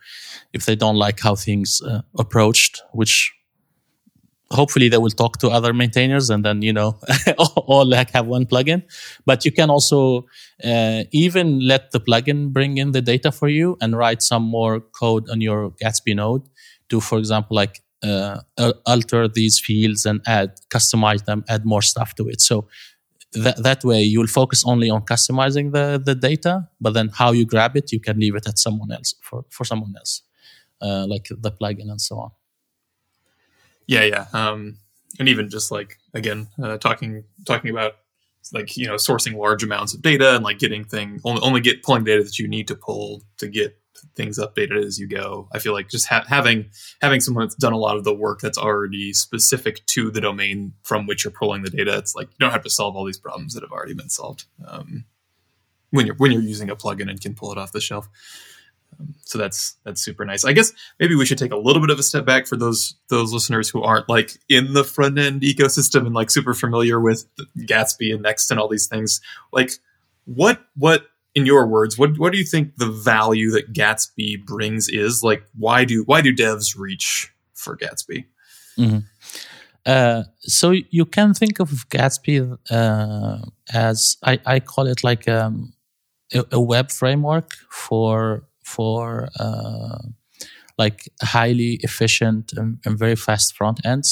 if 0.52 0.64
they 0.66 0.74
don't 0.74 0.96
like 0.96 1.20
how 1.20 1.34
things 1.34 1.82
uh, 1.82 2.02
approached, 2.18 2.82
which 2.92 3.32
hopefully 4.52 4.88
they 4.88 4.98
will 4.98 5.10
talk 5.10 5.38
to 5.38 5.48
other 5.48 5.72
maintainers 5.72 6.30
and 6.30 6.44
then 6.44 6.62
you 6.62 6.72
know 6.72 6.98
all 7.66 7.86
like 7.86 8.10
have 8.10 8.26
one 8.26 8.46
plugin 8.46 8.82
but 9.26 9.44
you 9.44 9.52
can 9.52 9.70
also 9.70 10.26
uh, 10.64 11.02
even 11.12 11.60
let 11.66 11.90
the 11.92 12.00
plugin 12.00 12.52
bring 12.52 12.78
in 12.78 12.92
the 12.92 13.02
data 13.02 13.32
for 13.32 13.48
you 13.48 13.76
and 13.80 13.96
write 13.96 14.22
some 14.22 14.42
more 14.42 14.80
code 14.80 15.28
on 15.30 15.40
your 15.40 15.70
gatsby 15.82 16.14
node 16.14 16.42
to 16.88 17.00
for 17.00 17.18
example 17.18 17.56
like 17.56 17.82
uh, 18.02 18.40
alter 18.86 19.28
these 19.28 19.60
fields 19.60 20.04
and 20.06 20.20
add, 20.26 20.52
customize 20.70 21.24
them, 21.24 21.44
add 21.48 21.64
more 21.64 21.82
stuff 21.82 22.14
to 22.16 22.28
it. 22.28 22.40
So 22.40 22.66
that, 23.32 23.62
that 23.62 23.84
way 23.84 24.02
you'll 24.02 24.26
focus 24.26 24.64
only 24.66 24.90
on 24.90 25.02
customizing 25.02 25.72
the, 25.72 26.02
the 26.04 26.14
data, 26.14 26.68
but 26.80 26.94
then 26.94 27.08
how 27.08 27.32
you 27.32 27.46
grab 27.46 27.76
it, 27.76 27.92
you 27.92 28.00
can 28.00 28.18
leave 28.18 28.34
it 28.34 28.46
at 28.46 28.58
someone 28.58 28.90
else 28.92 29.14
for, 29.22 29.44
for 29.50 29.64
someone 29.64 29.94
else, 29.96 30.22
uh, 30.80 31.06
like 31.06 31.28
the 31.30 31.52
plugin 31.52 31.90
and 31.90 32.00
so 32.00 32.18
on. 32.18 32.30
Yeah, 33.92 34.04
yeah. 34.04 34.26
Um, 34.32 34.78
and 35.18 35.28
even 35.28 35.50
just 35.50 35.70
like, 35.70 35.98
again, 36.14 36.48
uh, 36.62 36.78
talking, 36.78 37.24
talking 37.46 37.70
about 37.70 37.92
like, 38.52 38.76
you 38.76 38.86
know, 38.86 38.94
sourcing 38.94 39.36
large 39.36 39.62
amounts 39.62 39.94
of 39.94 40.02
data 40.02 40.34
and 40.34 40.44
like 40.44 40.58
getting 40.58 40.84
thing 40.84 41.20
only, 41.24 41.42
only 41.42 41.60
get 41.60 41.82
pulling 41.82 42.04
data 42.04 42.22
that 42.24 42.38
you 42.38 42.48
need 42.48 42.68
to 42.68 42.74
pull 42.74 43.22
to 43.38 43.48
get 43.48 43.78
things 44.16 44.38
updated 44.38 44.84
as 44.84 44.98
you 44.98 45.06
go. 45.06 45.48
I 45.52 45.58
feel 45.58 45.74
like 45.74 45.88
just 45.88 46.08
ha- 46.08 46.24
having 46.26 46.70
having 47.00 47.20
someone 47.20 47.44
that's 47.44 47.54
done 47.54 47.72
a 47.72 47.78
lot 47.78 47.96
of 47.96 48.04
the 48.04 48.14
work 48.14 48.40
that's 48.40 48.58
already 48.58 49.12
specific 49.12 49.84
to 49.88 50.10
the 50.10 50.20
domain 50.20 50.72
from 50.82 51.06
which 51.06 51.24
you're 51.24 51.32
pulling 51.32 51.62
the 51.62 51.70
data. 51.70 51.96
It's 51.98 52.14
like 52.14 52.28
you 52.28 52.36
don't 52.40 52.52
have 52.52 52.64
to 52.64 52.70
solve 52.70 52.96
all 52.96 53.04
these 53.04 53.18
problems 53.18 53.54
that 53.54 53.62
have 53.62 53.72
already 53.72 53.94
been 53.94 54.10
solved 54.10 54.46
um, 54.66 55.04
when 55.90 56.06
you're 56.06 56.16
when 56.16 56.32
you're 56.32 56.42
using 56.42 56.70
a 56.70 56.76
plugin 56.76 57.08
and 57.08 57.20
can 57.20 57.34
pull 57.34 57.52
it 57.52 57.58
off 57.58 57.72
the 57.72 57.80
shelf. 57.80 58.08
Um, 58.98 59.14
so 59.24 59.38
that's 59.38 59.76
that's 59.84 60.02
super 60.02 60.24
nice. 60.24 60.44
I 60.44 60.52
guess 60.52 60.72
maybe 61.00 61.14
we 61.14 61.24
should 61.24 61.38
take 61.38 61.52
a 61.52 61.56
little 61.56 61.80
bit 61.80 61.90
of 61.90 61.98
a 61.98 62.02
step 62.02 62.24
back 62.24 62.46
for 62.46 62.56
those 62.56 62.94
those 63.08 63.32
listeners 63.32 63.68
who 63.68 63.82
aren't 63.82 64.08
like 64.08 64.32
in 64.48 64.72
the 64.74 64.84
front 64.84 65.18
end 65.18 65.42
ecosystem 65.42 66.06
and 66.06 66.14
like 66.14 66.30
super 66.30 66.54
familiar 66.54 67.00
with 67.00 67.24
Gatsby 67.58 68.12
and 68.12 68.22
Next 68.22 68.50
and 68.50 68.60
all 68.60 68.68
these 68.68 68.86
things. 68.86 69.20
Like 69.52 69.72
what 70.24 70.60
what 70.76 71.06
in 71.34 71.46
your 71.46 71.66
words, 71.66 71.98
what 71.98 72.18
what 72.18 72.32
do 72.32 72.38
you 72.38 72.44
think 72.44 72.76
the 72.76 72.90
value 72.90 73.50
that 73.52 73.72
Gatsby 73.72 74.44
brings 74.44 74.88
is? 74.88 75.22
Like, 75.22 75.44
why 75.56 75.84
do 75.84 76.02
why 76.04 76.20
do 76.20 76.34
devs 76.34 76.76
reach 76.78 77.32
for 77.54 77.76
Gatsby? 77.76 78.26
Mm-hmm. 78.78 78.98
Uh, 79.84 80.22
so 80.40 80.70
you 80.90 81.04
can 81.04 81.34
think 81.34 81.58
of 81.58 81.88
Gatsby 81.88 82.56
uh, 82.70 83.38
as 83.72 84.16
I, 84.22 84.38
I 84.46 84.60
call 84.60 84.86
it 84.86 85.02
like 85.02 85.28
um, 85.28 85.72
a, 86.32 86.44
a, 86.52 86.60
web 86.60 86.92
framework 86.92 87.54
for 87.68 88.44
for 88.76 89.28
uh, 89.38 89.98
like 90.78 91.08
highly 91.22 91.72
efficient 91.82 92.52
and, 92.56 92.78
and, 92.84 92.98
very 92.98 93.16
fast 93.16 93.54
front 93.56 93.78
ends. 93.84 94.10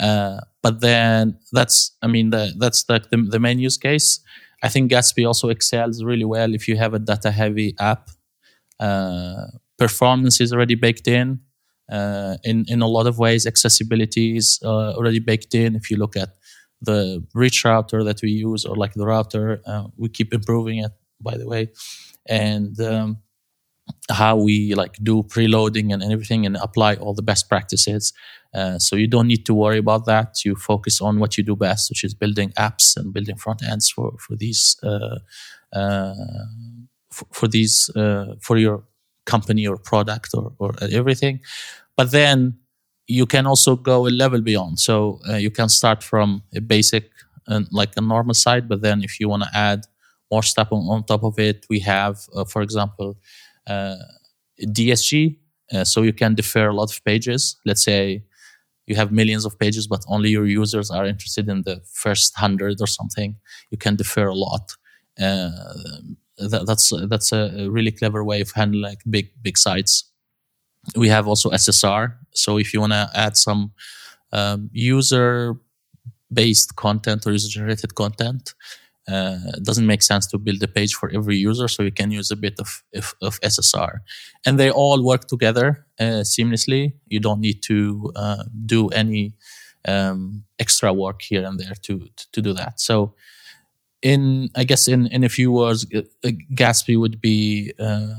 Uh, 0.00 0.38
but 0.62 0.80
then 0.80 1.38
that's 1.52 1.96
I 2.02 2.06
mean 2.06 2.30
the, 2.30 2.54
that's 2.58 2.84
the, 2.84 2.96
the 3.10 3.16
the 3.34 3.40
main 3.40 3.58
use 3.58 3.78
case. 3.78 4.20
I 4.62 4.68
think 4.68 4.92
Gatsby 4.92 5.26
also 5.26 5.48
excels 5.48 6.04
really 6.04 6.24
well 6.24 6.54
if 6.54 6.68
you 6.68 6.76
have 6.76 6.94
a 6.94 6.98
data 6.98 7.30
heavy 7.30 7.74
app. 7.78 8.10
Uh, 8.78 9.46
performance 9.78 10.40
is 10.40 10.52
already 10.52 10.76
baked 10.76 11.08
in. 11.08 11.40
Uh, 11.90 12.36
in 12.44 12.64
in 12.68 12.80
a 12.80 12.86
lot 12.86 13.06
of 13.06 13.18
ways, 13.18 13.46
accessibility 13.46 14.36
is 14.36 14.60
uh, 14.64 14.92
already 14.98 15.18
baked 15.18 15.54
in. 15.54 15.74
If 15.74 15.90
you 15.90 15.96
look 15.98 16.16
at 16.16 16.30
the 16.80 17.24
Reach 17.34 17.64
Router 17.64 18.04
that 18.04 18.22
we 18.22 18.30
use, 18.30 18.64
or 18.64 18.76
like 18.76 18.94
the 18.94 19.06
router, 19.06 19.60
uh, 19.66 19.84
we 19.96 20.08
keep 20.08 20.32
improving 20.32 20.78
it. 20.78 20.92
By 21.20 21.36
the 21.36 21.46
way, 21.46 21.70
and 22.26 22.80
um, 22.80 23.18
how 24.10 24.36
we 24.36 24.74
like 24.74 24.94
do 25.02 25.22
preloading 25.22 25.92
and 25.92 26.02
everything, 26.02 26.46
and 26.46 26.56
apply 26.56 26.94
all 26.96 27.14
the 27.14 27.22
best 27.22 27.48
practices. 27.48 28.12
Uh, 28.54 28.78
so 28.78 28.96
you 28.96 29.06
don't 29.06 29.26
need 29.26 29.46
to 29.46 29.54
worry 29.54 29.78
about 29.78 30.04
that. 30.06 30.44
You 30.44 30.54
focus 30.54 31.00
on 31.00 31.18
what 31.18 31.38
you 31.38 31.44
do 31.44 31.56
best, 31.56 31.90
which 31.90 32.04
is 32.04 32.14
building 32.14 32.50
apps 32.58 32.96
and 32.96 33.12
building 33.12 33.36
front 33.36 33.62
ends 33.62 33.90
for 33.90 34.12
for 34.18 34.36
these 34.36 34.76
uh, 34.82 35.18
uh, 35.72 36.14
for, 37.10 37.26
for, 37.32 37.48
these 37.48 37.90
uh, 37.96 38.34
for 38.40 38.58
your 38.58 38.84
company 39.24 39.66
or 39.66 39.76
product 39.76 40.30
or 40.34 40.52
or 40.58 40.74
everything. 40.90 41.40
But 41.96 42.10
then 42.10 42.58
you 43.06 43.26
can 43.26 43.46
also 43.46 43.76
go 43.76 44.06
a 44.06 44.10
level 44.10 44.40
beyond. 44.40 44.78
So 44.78 45.20
uh, 45.28 45.36
you 45.36 45.50
can 45.50 45.68
start 45.68 46.02
from 46.02 46.42
a 46.54 46.60
basic 46.60 47.10
and 47.46 47.66
like 47.72 47.92
a 47.96 48.00
normal 48.00 48.34
site, 48.34 48.68
but 48.68 48.82
then 48.82 49.02
if 49.02 49.18
you 49.18 49.28
want 49.28 49.42
to 49.42 49.50
add 49.54 49.86
more 50.30 50.42
stuff 50.42 50.68
on, 50.70 50.88
on, 50.88 51.04
top 51.04 51.24
of 51.24 51.38
it, 51.38 51.66
we 51.68 51.80
have, 51.80 52.16
for 52.48 52.62
example, 52.62 53.18
DSG. 53.68 55.36
so 55.84 56.02
you 56.02 56.12
can 56.12 56.34
defer 56.34 56.68
a 56.68 56.74
lot 56.74 56.92
of 56.92 57.04
pages. 57.04 57.56
Let's 57.64 57.84
say 57.84 58.24
you 58.86 58.96
have 58.96 59.12
millions 59.12 59.44
of 59.44 59.58
pages, 59.58 59.86
but 59.86 60.04
only 60.08 60.30
your 60.30 60.46
users 60.46 60.90
are 60.90 61.06
interested 61.06 61.48
in 61.48 61.62
the 61.62 61.80
first 61.92 62.36
hundred 62.36 62.80
or 62.80 62.86
something, 62.86 63.36
you 63.70 63.78
can 63.78 63.96
defer 63.96 64.26
a 64.26 64.34
lot. 64.34 64.76
Uh, 65.18 65.50
that, 66.38 66.64
that's 66.66 66.92
that's 67.08 67.32
a 67.32 67.68
really 67.70 67.92
clever 67.92 68.24
way 68.24 68.40
of 68.40 68.50
handling 68.52 68.82
like 68.82 69.00
big 69.08 69.30
big 69.42 69.56
sites. 69.56 70.10
We 70.96 71.08
have 71.08 71.28
also 71.28 71.50
SSR. 71.50 72.14
So 72.34 72.58
if 72.58 72.74
you 72.74 72.80
want 72.80 72.92
to 72.92 73.10
add 73.14 73.36
some 73.36 73.72
um, 74.32 74.68
user 74.72 75.54
based 76.32 76.74
content 76.76 77.26
or 77.26 77.32
user 77.32 77.48
generated 77.48 77.94
content, 77.94 78.54
uh, 79.08 79.38
it 79.56 79.64
doesn't 79.64 79.86
make 79.86 80.02
sense 80.02 80.26
to 80.28 80.38
build 80.38 80.62
a 80.62 80.68
page 80.68 80.94
for 80.94 81.10
every 81.10 81.36
user, 81.36 81.68
so 81.68 81.82
you 81.82 81.90
can 81.90 82.10
use 82.10 82.30
a 82.30 82.36
bit 82.36 82.58
of, 82.60 82.82
of, 82.94 83.14
of 83.20 83.40
SSR. 83.40 83.98
And 84.46 84.58
they 84.58 84.70
all 84.70 85.04
work 85.04 85.26
together 85.26 85.86
uh, 85.98 86.22
seamlessly. 86.22 86.92
You 87.08 87.20
don't 87.20 87.40
need 87.40 87.62
to 87.64 88.12
uh, 88.14 88.44
do 88.64 88.88
any 88.88 89.34
um, 89.86 90.44
extra 90.58 90.92
work 90.92 91.22
here 91.22 91.44
and 91.44 91.58
there 91.58 91.74
to, 91.82 91.98
to, 92.16 92.32
to 92.32 92.42
do 92.42 92.52
that. 92.52 92.80
So, 92.80 93.14
in 94.02 94.50
I 94.56 94.64
guess 94.64 94.88
in 94.88 95.06
in 95.08 95.22
a 95.22 95.28
few 95.28 95.52
words, 95.52 95.86
uh, 95.94 96.02
Gatsby 96.54 96.98
would 96.98 97.20
be 97.20 97.72
uh, 97.78 98.14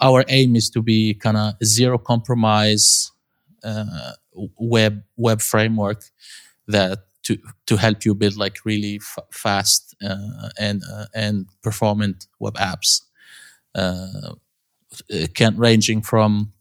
our 0.00 0.24
aim 0.28 0.56
is 0.56 0.68
to 0.70 0.82
be 0.82 1.14
kind 1.14 1.36
of 1.36 1.54
zero 1.64 1.98
compromise 1.98 3.12
uh, 3.62 4.12
web 4.58 5.02
web 5.16 5.40
framework 5.40 6.02
that 6.66 7.04
to 7.30 7.38
to 7.66 7.76
help 7.76 8.04
you 8.04 8.14
build 8.14 8.36
like 8.36 8.58
really 8.64 8.96
f- 8.96 9.24
fast 9.32 9.94
uh, 10.02 10.48
and 10.58 10.82
uh, 10.92 11.06
and 11.14 11.46
performant 11.62 12.26
web 12.38 12.54
apps. 12.54 13.02
Uh, 13.74 14.34
can 15.34 15.56
ranging 15.56 16.02
from 16.02 16.52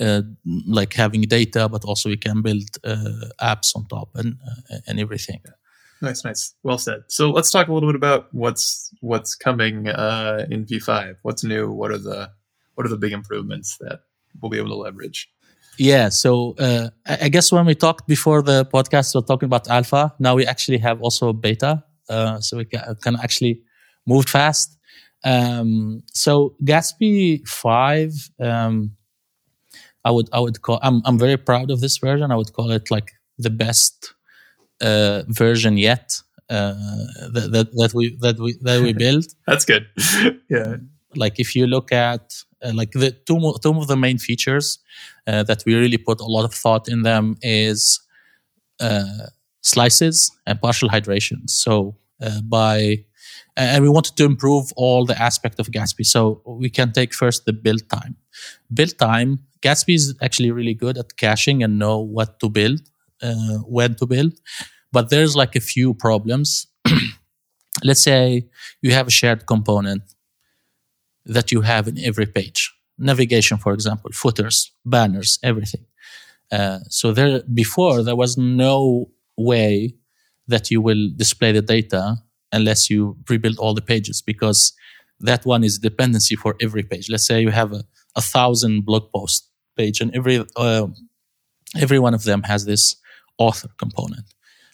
uh, 0.00 0.22
like 0.66 0.94
having 0.94 1.20
data, 1.22 1.68
but 1.68 1.84
also 1.84 2.08
we 2.08 2.16
can 2.16 2.40
build 2.40 2.78
uh, 2.84 3.28
apps 3.42 3.76
on 3.76 3.86
top 3.88 4.08
and 4.14 4.38
uh, 4.72 4.78
and 4.86 4.98
everything. 4.98 5.42
Nice, 6.00 6.24
nice. 6.24 6.54
Well 6.62 6.78
said. 6.78 7.02
So 7.08 7.30
let's 7.30 7.50
talk 7.50 7.68
a 7.68 7.72
little 7.74 7.90
bit 7.90 7.96
about 7.96 8.28
what's 8.32 8.90
what's 9.00 9.34
coming 9.34 9.86
in 9.86 10.64
V5. 10.64 11.16
What's 11.22 11.44
new? 11.44 11.70
What 11.70 11.90
are 11.90 11.98
the 11.98 12.30
what 12.74 12.86
are 12.86 12.90
the 12.90 12.96
big 12.96 13.12
improvements 13.12 13.76
that 13.80 14.00
we'll 14.40 14.50
be 14.50 14.56
able 14.56 14.70
to 14.70 14.76
leverage? 14.76 15.28
Yeah. 15.78 16.10
So 16.10 16.54
uh, 16.58 16.90
I 17.06 17.28
guess 17.28 17.50
when 17.52 17.66
we 17.66 17.74
talked 17.74 18.06
before 18.06 18.42
the 18.42 18.66
podcast, 18.66 19.14
we 19.14 19.20
are 19.20 19.24
talking 19.24 19.46
about 19.46 19.68
alpha. 19.68 20.14
Now 20.18 20.34
we 20.34 20.46
actually 20.46 20.78
have 20.78 21.00
also 21.00 21.32
beta. 21.32 21.84
Uh, 22.08 22.40
so 22.40 22.58
we 22.58 22.64
can, 22.64 22.96
can 23.02 23.16
actually 23.16 23.62
move 24.06 24.26
fast. 24.26 24.76
Um, 25.24 26.02
so 26.12 26.54
Gatsby 26.64 27.46
5, 27.46 28.30
um, 28.40 28.96
I 30.04 30.10
would, 30.10 30.28
I 30.32 30.40
would 30.40 30.60
call, 30.62 30.80
I'm, 30.82 31.02
I'm 31.04 31.18
very 31.18 31.36
proud 31.36 31.70
of 31.70 31.80
this 31.80 31.98
version. 31.98 32.30
I 32.30 32.36
would 32.36 32.52
call 32.52 32.70
it 32.72 32.90
like 32.90 33.12
the 33.38 33.50
best 33.50 34.14
uh, 34.80 35.22
version 35.28 35.76
yet. 35.76 36.20
Uh, 36.48 36.74
that, 37.32 37.50
that, 37.52 37.70
that 37.74 37.92
we 37.94 38.16
that 38.16 38.36
we 38.40 38.58
that 38.60 38.82
we 38.82 38.92
built. 39.04 39.34
That's 39.46 39.64
good. 39.64 39.86
yeah. 40.48 40.78
Like 41.14 41.38
if 41.38 41.54
you 41.54 41.68
look 41.68 41.92
at 41.92 42.42
uh, 42.60 42.72
like 42.74 42.90
the 42.90 43.12
two 43.12 43.54
two 43.62 43.78
of 43.78 43.86
the 43.86 43.96
main 43.96 44.18
features 44.18 44.80
uh, 45.30 45.42
that 45.44 45.62
we 45.66 45.74
really 45.74 45.98
put 45.98 46.20
a 46.20 46.26
lot 46.36 46.44
of 46.44 46.54
thought 46.54 46.88
in 46.88 47.02
them 47.02 47.36
is 47.42 48.00
uh, 48.80 49.26
slices 49.62 50.30
and 50.46 50.60
partial 50.60 50.88
hydration. 50.88 51.48
So 51.48 51.96
uh, 52.22 52.40
by 52.42 53.04
and 53.56 53.82
we 53.82 53.88
wanted 53.90 54.16
to 54.16 54.24
improve 54.24 54.72
all 54.76 55.04
the 55.04 55.20
aspect 55.20 55.60
of 55.60 55.66
Gatsby. 55.68 56.06
So 56.06 56.42
we 56.46 56.70
can 56.70 56.92
take 56.92 57.14
first 57.14 57.44
the 57.44 57.52
build 57.52 57.88
time. 57.90 58.16
Build 58.72 58.98
time. 58.98 59.40
Gatsby 59.62 59.94
is 59.94 60.14
actually 60.22 60.50
really 60.50 60.74
good 60.74 60.96
at 60.96 61.16
caching 61.16 61.62
and 61.62 61.78
know 61.78 61.98
what 62.00 62.40
to 62.40 62.48
build, 62.48 62.80
uh, 63.22 63.58
when 63.76 63.94
to 63.96 64.06
build. 64.06 64.32
But 64.92 65.10
there's 65.10 65.36
like 65.36 65.56
a 65.56 65.60
few 65.60 65.94
problems. 65.94 66.66
Let's 67.84 68.02
say 68.02 68.48
you 68.82 68.92
have 68.92 69.06
a 69.08 69.10
shared 69.10 69.46
component 69.46 70.02
that 71.26 71.52
you 71.52 71.62
have 71.62 71.88
in 71.88 71.98
every 71.98 72.26
page. 72.26 72.72
Navigation, 73.00 73.58
for 73.58 73.72
example, 73.72 74.10
footers, 74.12 74.72
banners, 74.84 75.38
everything. 75.42 75.84
Uh, 76.52 76.80
so 76.88 77.12
there, 77.12 77.42
before 77.54 78.02
there 78.02 78.16
was 78.16 78.36
no 78.36 79.10
way 79.36 79.94
that 80.48 80.70
you 80.70 80.80
will 80.80 81.10
display 81.16 81.52
the 81.52 81.62
data 81.62 82.16
unless 82.52 82.90
you 82.90 83.16
rebuild 83.28 83.58
all 83.58 83.74
the 83.74 83.82
pages 83.82 84.20
because 84.20 84.72
that 85.20 85.44
one 85.46 85.64
is 85.64 85.78
dependency 85.78 86.36
for 86.36 86.56
every 86.60 86.82
page. 86.82 87.08
Let's 87.08 87.26
say 87.26 87.40
you 87.40 87.50
have 87.50 87.72
a, 87.72 87.84
a 88.16 88.20
thousand 88.22 88.84
blog 88.84 89.12
post 89.14 89.48
page 89.76 90.00
and 90.00 90.14
every 90.14 90.44
uh, 90.56 90.88
every 91.76 91.98
one 91.98 92.14
of 92.14 92.24
them 92.24 92.42
has 92.44 92.64
this 92.64 92.96
author 93.38 93.68
component. 93.78 94.26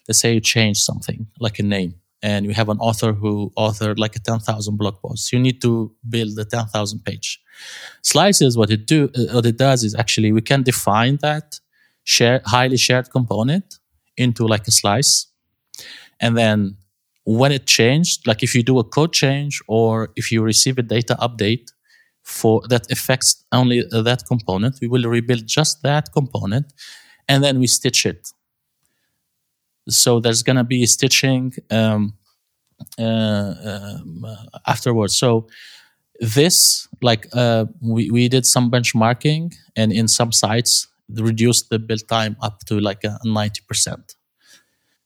Let's 0.09 0.21
say 0.21 0.35
you 0.35 0.40
change 0.40 0.78
something 0.78 1.26
like 1.40 1.59
a 1.59 1.62
name 1.62 1.95
and 2.23 2.47
you 2.47 2.52
have 2.52 2.68
an 2.68 2.78
author 2.78 3.12
who 3.12 3.52
authored 3.59 3.99
like 3.99 4.16
a 4.16 4.21
10,000 4.21 4.76
blog 4.76 5.00
posts. 5.00 5.33
You 5.33 5.38
need 5.38 5.61
to 5.62 5.95
build 6.09 6.38
a 6.38 6.45
10,000 6.45 7.04
page. 7.04 7.40
Slices, 8.02 8.56
what 8.56 8.70
it 8.70 8.86
do, 8.86 9.10
uh, 9.16 9.34
what 9.34 9.46
it 9.46 9.56
does 9.56 9.84
is 9.84 9.94
actually 9.94 10.32
we 10.32 10.42
can 10.42 10.62
define 10.62 11.18
that 11.22 11.60
share, 12.04 12.40
highly 12.44 12.76
shared 12.76 13.10
component 13.10 13.78
into 14.16 14.46
like 14.46 14.66
a 14.66 14.70
slice. 14.70 15.26
And 16.20 16.36
then 16.36 16.76
when 17.25 17.52
it 17.52 17.66
changed, 17.66 18.26
like 18.26 18.42
if 18.42 18.54
you 18.54 18.62
do 18.62 18.78
a 18.78 18.84
code 18.84 19.12
change 19.12 19.60
or 19.66 20.10
if 20.16 20.30
you 20.30 20.42
receive 20.42 20.78
a 20.78 20.82
data 20.82 21.16
update 21.20 21.72
for 22.22 22.62
that 22.68 22.90
affects 22.90 23.44
only 23.52 23.82
that 23.90 24.22
component, 24.26 24.78
we 24.80 24.88
will 24.88 25.04
rebuild 25.04 25.46
just 25.46 25.82
that 25.82 26.12
component 26.12 26.72
and 27.28 27.42
then 27.42 27.58
we 27.58 27.66
stitch 27.66 28.06
it 28.06 28.28
so 29.88 30.20
there's 30.20 30.42
to 30.42 30.64
be 30.64 30.84
stitching 30.86 31.52
um, 31.70 32.14
uh, 32.98 33.54
um, 33.64 34.26
afterwards. 34.66 35.16
So 35.16 35.48
this, 36.20 36.88
like, 37.02 37.26
uh, 37.32 37.66
we, 37.80 38.11
we 38.11 38.28
did 38.28 38.46
some 38.46 38.70
benchmarking 38.70 39.54
and 39.75 39.92
in 39.92 40.08
some 40.08 40.32
sites 40.32 40.88
reduced 41.08 41.70
the 41.70 41.78
build 41.78 42.08
time 42.08 42.37
up 42.40 42.61
to 42.66 42.80
like 42.80 43.04
a 43.04 43.18
90%. 43.25 44.14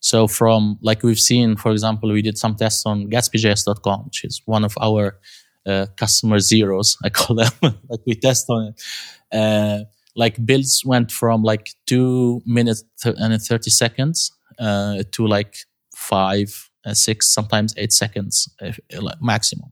So 0.00 0.26
from 0.26 0.79
like 0.81 1.02
we've 1.02 1.19
seen, 1.19 1.57
for 1.57 1.71
example, 1.71 2.11
we 2.11 2.23
did 2.23 2.38
some 2.38 2.57
tests 2.57 2.87
on 2.87 3.11
gatsbyjs.com, 3.11 4.05
which 4.07 4.25
is 4.25 4.40
one 4.47 4.64
of 4.64 4.75
our 4.81 5.19
uh, 5.67 5.87
customer 5.97 6.38
zeros, 6.38 6.97
I 7.05 7.11
call 7.11 7.37
them. 7.37 7.52
like 7.62 8.00
we 8.07 8.14
test 8.14 8.49
on 8.49 8.69
it. 8.69 8.83
Uh, 9.31 9.85
like 10.17 10.45
builds 10.45 10.83
went 10.85 11.12
from 11.12 11.43
like 11.43 11.71
two 11.87 12.40
minutes 12.47 12.83
and 13.05 13.40
30 13.40 13.71
seconds 13.71 14.33
uh, 14.59 15.02
to 15.12 15.26
like 15.26 15.55
five, 15.95 16.49
uh, 16.49 16.70
six, 16.94 17.32
sometimes 17.32 17.75
eight 17.76 17.92
seconds 17.92 18.49
uh, 18.62 18.72
maximum. 19.20 19.70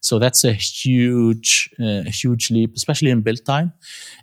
So 0.00 0.18
that's 0.18 0.44
a 0.44 0.52
huge, 0.52 1.70
uh, 1.80 2.02
huge 2.04 2.50
leap, 2.50 2.74
especially 2.76 3.10
in 3.10 3.22
build 3.22 3.44
time, 3.44 3.72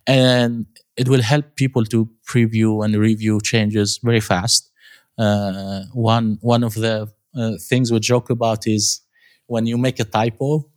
and 0.07 0.65
it 0.95 1.07
will 1.09 1.21
help 1.21 1.55
people 1.55 1.85
to 1.85 2.09
preview 2.27 2.85
and 2.85 2.95
review 2.95 3.41
changes 3.41 3.99
very 4.03 4.19
fast. 4.21 4.71
Uh, 5.17 5.83
one 5.93 6.37
one 6.41 6.63
of 6.63 6.73
the 6.73 7.11
uh, 7.35 7.51
things 7.69 7.91
we 7.91 7.99
joke 7.99 8.29
about 8.29 8.67
is 8.67 9.01
when 9.47 9.65
you 9.65 9.77
make 9.77 9.99
a 9.99 10.03
typo 10.05 10.69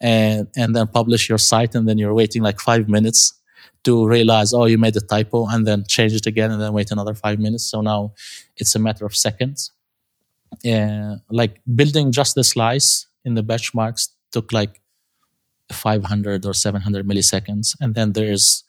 and 0.00 0.48
and 0.56 0.74
then 0.74 0.86
publish 0.86 1.28
your 1.28 1.38
site 1.38 1.74
and 1.74 1.88
then 1.88 1.98
you're 1.98 2.14
waiting 2.14 2.42
like 2.42 2.60
five 2.60 2.88
minutes 2.88 3.34
to 3.84 4.06
realize, 4.06 4.52
oh, 4.52 4.66
you 4.66 4.78
made 4.78 4.96
a 4.96 5.00
typo 5.00 5.46
and 5.46 5.66
then 5.66 5.84
change 5.88 6.12
it 6.12 6.26
again 6.26 6.50
and 6.50 6.60
then 6.60 6.72
wait 6.72 6.90
another 6.90 7.14
five 7.14 7.38
minutes. 7.38 7.64
So 7.70 7.80
now 7.80 8.12
it's 8.56 8.74
a 8.74 8.78
matter 8.78 9.06
of 9.06 9.16
seconds. 9.16 9.72
Uh, 10.64 11.16
like 11.30 11.60
building 11.74 12.12
just 12.12 12.34
the 12.34 12.44
slice 12.44 13.06
in 13.24 13.34
the 13.34 13.42
benchmarks 13.42 14.08
took 14.32 14.52
like 14.52 14.80
500 15.72 16.46
or 16.46 16.54
700 16.54 17.06
milliseconds. 17.06 17.76
And 17.80 17.94
then 17.94 18.12
there's 18.12 18.64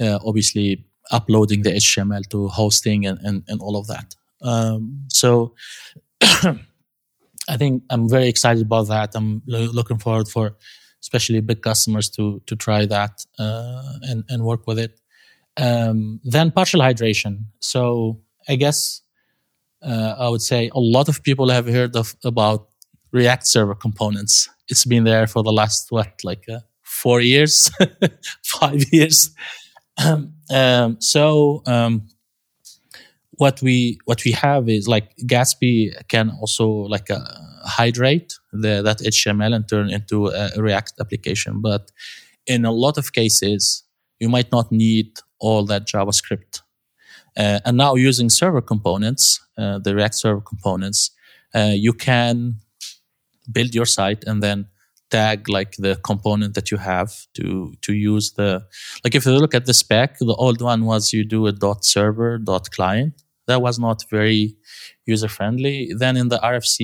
uh, 0.00 0.18
obviously 0.24 0.84
uploading 1.10 1.62
the 1.62 1.70
HTML 1.70 2.28
to 2.30 2.48
hosting 2.48 3.06
and, 3.06 3.18
and, 3.22 3.42
and 3.48 3.60
all 3.60 3.76
of 3.76 3.86
that. 3.88 4.14
Um, 4.42 5.04
so 5.08 5.54
I 6.20 7.56
think 7.56 7.82
I'm 7.90 8.08
very 8.08 8.28
excited 8.28 8.62
about 8.62 8.88
that. 8.88 9.14
I'm 9.14 9.42
lo- 9.46 9.70
looking 9.72 9.98
forward 9.98 10.28
for 10.28 10.56
especially 11.02 11.40
big 11.40 11.60
customers 11.60 12.08
to 12.08 12.40
to 12.46 12.56
try 12.56 12.86
that 12.86 13.24
uh, 13.38 13.98
and 14.02 14.24
and 14.28 14.42
work 14.44 14.66
with 14.66 14.78
it. 14.78 15.00
Um, 15.56 16.20
then 16.24 16.50
partial 16.50 16.80
hydration. 16.80 17.44
So 17.60 18.20
I 18.48 18.56
guess 18.56 19.02
uh, 19.84 20.16
I 20.18 20.28
would 20.28 20.42
say 20.42 20.70
a 20.74 20.80
lot 20.80 21.08
of 21.08 21.22
people 21.22 21.50
have 21.50 21.66
heard 21.66 21.96
of 21.96 22.16
about 22.24 22.68
React 23.12 23.46
Server 23.46 23.74
components. 23.74 24.48
It's 24.68 24.84
been 24.84 25.04
there 25.04 25.26
for 25.26 25.42
the 25.42 25.52
last 25.52 25.86
what 25.90 26.20
like 26.24 26.44
uh, 26.48 26.60
four 26.82 27.20
years, 27.20 27.70
five 28.44 28.82
years. 28.92 29.30
um, 30.50 30.96
so 31.00 31.62
um, 31.66 32.08
what 33.32 33.60
we 33.62 33.98
what 34.04 34.24
we 34.24 34.32
have 34.32 34.68
is 34.68 34.88
like 34.88 35.14
Gatsby 35.26 35.92
can 36.08 36.30
also 36.40 36.68
like 36.68 37.10
uh, 37.10 37.20
hydrate 37.64 38.34
the, 38.52 38.82
that 38.82 38.98
HTML 38.98 39.54
and 39.54 39.68
turn 39.68 39.90
into 39.90 40.28
a 40.28 40.50
React 40.56 40.94
application. 41.00 41.60
But 41.60 41.90
in 42.46 42.64
a 42.64 42.72
lot 42.72 42.98
of 42.98 43.12
cases, 43.12 43.84
you 44.20 44.28
might 44.28 44.52
not 44.52 44.70
need 44.70 45.18
all 45.38 45.64
that 45.66 45.86
JavaScript. 45.86 46.60
Uh, 47.36 47.60
and 47.64 47.76
now 47.76 47.94
using 47.94 48.30
server 48.30 48.60
components, 48.60 49.40
uh, 49.58 49.78
the 49.78 49.94
React 49.94 50.14
server 50.14 50.40
components, 50.40 51.10
uh, 51.54 51.72
you 51.74 51.92
can 51.92 52.56
build 53.50 53.74
your 53.74 53.86
site 53.86 54.24
and 54.24 54.42
then 54.42 54.66
tag 55.10 55.48
like 55.48 55.72
the 55.76 55.96
component 55.96 56.54
that 56.54 56.70
you 56.70 56.78
have 56.78 57.12
to 57.34 57.74
to 57.82 57.92
use 57.92 58.32
the 58.32 58.50
like 59.04 59.14
if 59.14 59.26
you 59.26 59.32
look 59.32 59.54
at 59.54 59.66
the 59.66 59.74
spec 59.74 60.18
the 60.18 60.38
old 60.46 60.60
one 60.62 60.84
was 60.86 61.12
you 61.12 61.22
do 61.24 61.46
a 61.46 61.52
dot 61.52 61.84
server 61.84 62.38
dot 62.38 62.70
client. 62.70 63.14
That 63.46 63.60
was 63.60 63.78
not 63.78 63.98
very 64.10 64.56
user 65.04 65.28
friendly 65.28 65.92
then 66.02 66.16
in 66.16 66.28
the 66.28 66.38
rfc 66.38 66.78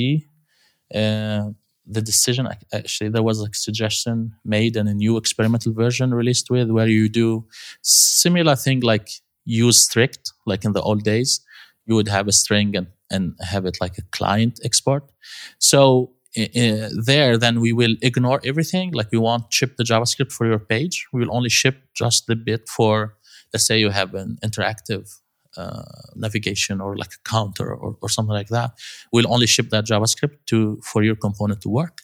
uh, 0.95 1.45
the 1.87 2.02
decision 2.02 2.47
actually 2.73 3.11
there 3.14 3.23
was 3.23 3.40
a 3.40 3.49
suggestion 3.52 4.16
made 4.45 4.76
in 4.76 4.87
a 4.87 4.92
new 4.92 5.16
experimental 5.16 5.73
version 5.73 6.12
released 6.12 6.50
with 6.50 6.69
where 6.71 6.87
you 6.87 7.09
do 7.09 7.47
similar 7.80 8.57
thing 8.57 8.80
like 8.80 9.09
use 9.44 9.85
strict 9.85 10.32
like 10.47 10.64
in 10.64 10.73
the 10.73 10.82
old 10.82 11.02
days 11.02 11.40
you 11.87 11.94
would 11.94 12.09
have 12.09 12.28
a 12.28 12.32
string 12.32 12.76
and, 12.76 12.87
and 13.11 13.35
have 13.40 13.66
it 13.66 13.78
like 13.80 13.99
a 13.99 14.02
client 14.12 14.61
export. 14.62 15.11
So 15.59 16.12
uh, 16.38 16.88
there 17.04 17.37
then 17.37 17.61
we 17.61 17.73
will 17.73 17.97
ignore 18.02 18.40
everything. 18.44 18.92
Like 18.92 19.11
we 19.11 19.18
won't 19.18 19.52
ship 19.52 19.76
the 19.76 19.85
javascript 19.85 20.32
for 20.32 20.47
your 20.47 20.61
page. 20.61 21.06
We 21.12 21.20
will 21.20 21.35
only 21.35 21.49
ship 21.49 21.76
just 21.94 22.26
the 22.26 22.37
bit 22.37 22.68
for 22.68 23.16
let's 23.52 23.66
say 23.66 23.80
you 23.80 23.90
have 23.90 24.14
an 24.14 24.38
interactive 24.44 25.18
uh, 25.56 25.82
navigation 26.14 26.80
or 26.80 26.97
like 26.97 27.12
a 27.12 27.28
counter 27.28 27.75
or, 27.75 27.97
or 28.00 28.09
something 28.09 28.35
like 28.35 28.49
that. 28.49 28.70
We'll 29.12 29.32
only 29.32 29.49
ship 29.49 29.70
that 29.70 29.87
javascript 29.87 30.37
to 30.47 30.80
for 30.85 31.02
your 31.02 31.16
component 31.16 31.61
to 31.62 31.68
work. 31.68 32.02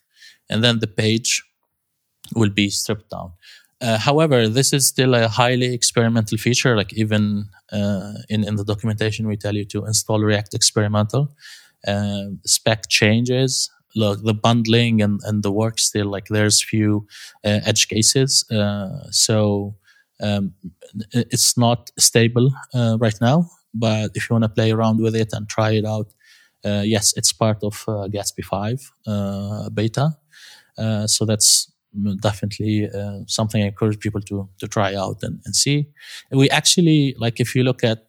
And 0.50 0.64
then 0.64 0.80
the 0.80 0.88
page 0.88 1.42
will 2.34 2.50
be 2.50 2.70
stripped 2.70 3.10
down 3.10 3.32
uh, 3.80 3.98
however 3.98 4.48
this 4.48 4.72
is 4.72 4.86
still 4.86 5.14
a 5.14 5.28
highly 5.28 5.72
experimental 5.74 6.38
feature 6.38 6.76
like 6.76 6.92
even 6.94 7.46
uh, 7.72 8.12
in, 8.28 8.44
in 8.44 8.56
the 8.56 8.64
documentation 8.64 9.26
we 9.26 9.36
tell 9.36 9.54
you 9.54 9.64
to 9.64 9.84
install 9.84 10.20
react 10.20 10.54
experimental 10.54 11.34
uh, 11.86 12.24
spec 12.44 12.88
changes 12.88 13.70
look 13.94 14.22
the 14.24 14.34
bundling 14.34 15.00
and, 15.02 15.20
and 15.24 15.42
the 15.42 15.52
work 15.52 15.78
still 15.78 16.06
like 16.06 16.26
there's 16.28 16.62
few 16.62 17.06
uh, 17.44 17.60
edge 17.64 17.88
cases 17.88 18.44
uh, 18.50 18.88
so 19.10 19.74
um, 20.22 20.54
it's 21.12 21.58
not 21.58 21.90
stable 21.98 22.50
right 22.98 23.18
now, 23.20 23.50
but 23.74 24.12
if 24.14 24.30
you 24.30 24.34
want 24.34 24.44
to 24.44 24.48
play 24.48 24.70
around 24.70 25.02
with 25.02 25.14
it 25.14 25.28
and 25.32 25.46
try 25.46 25.72
it 25.72 25.84
out, 25.84 26.08
yes, 26.64 27.12
it's 27.16 27.32
part 27.34 27.62
of 27.62 27.74
Gatsby 27.84 28.42
5 28.44 28.92
uh, 29.06 29.68
beta. 29.70 30.16
So 31.06 31.24
that's 31.26 31.70
definitely 32.20 32.88
uh, 32.90 33.20
something 33.26 33.62
I 33.62 33.66
encourage 33.66 33.98
people 33.98 34.20
to 34.22 34.48
to 34.58 34.68
try 34.68 34.94
out 34.94 35.18
and, 35.22 35.40
and 35.44 35.54
see. 35.54 35.88
We 36.30 36.50
actually 36.50 37.14
like 37.18 37.40
if 37.40 37.54
you 37.54 37.64
look 37.64 37.84
at 37.84 38.04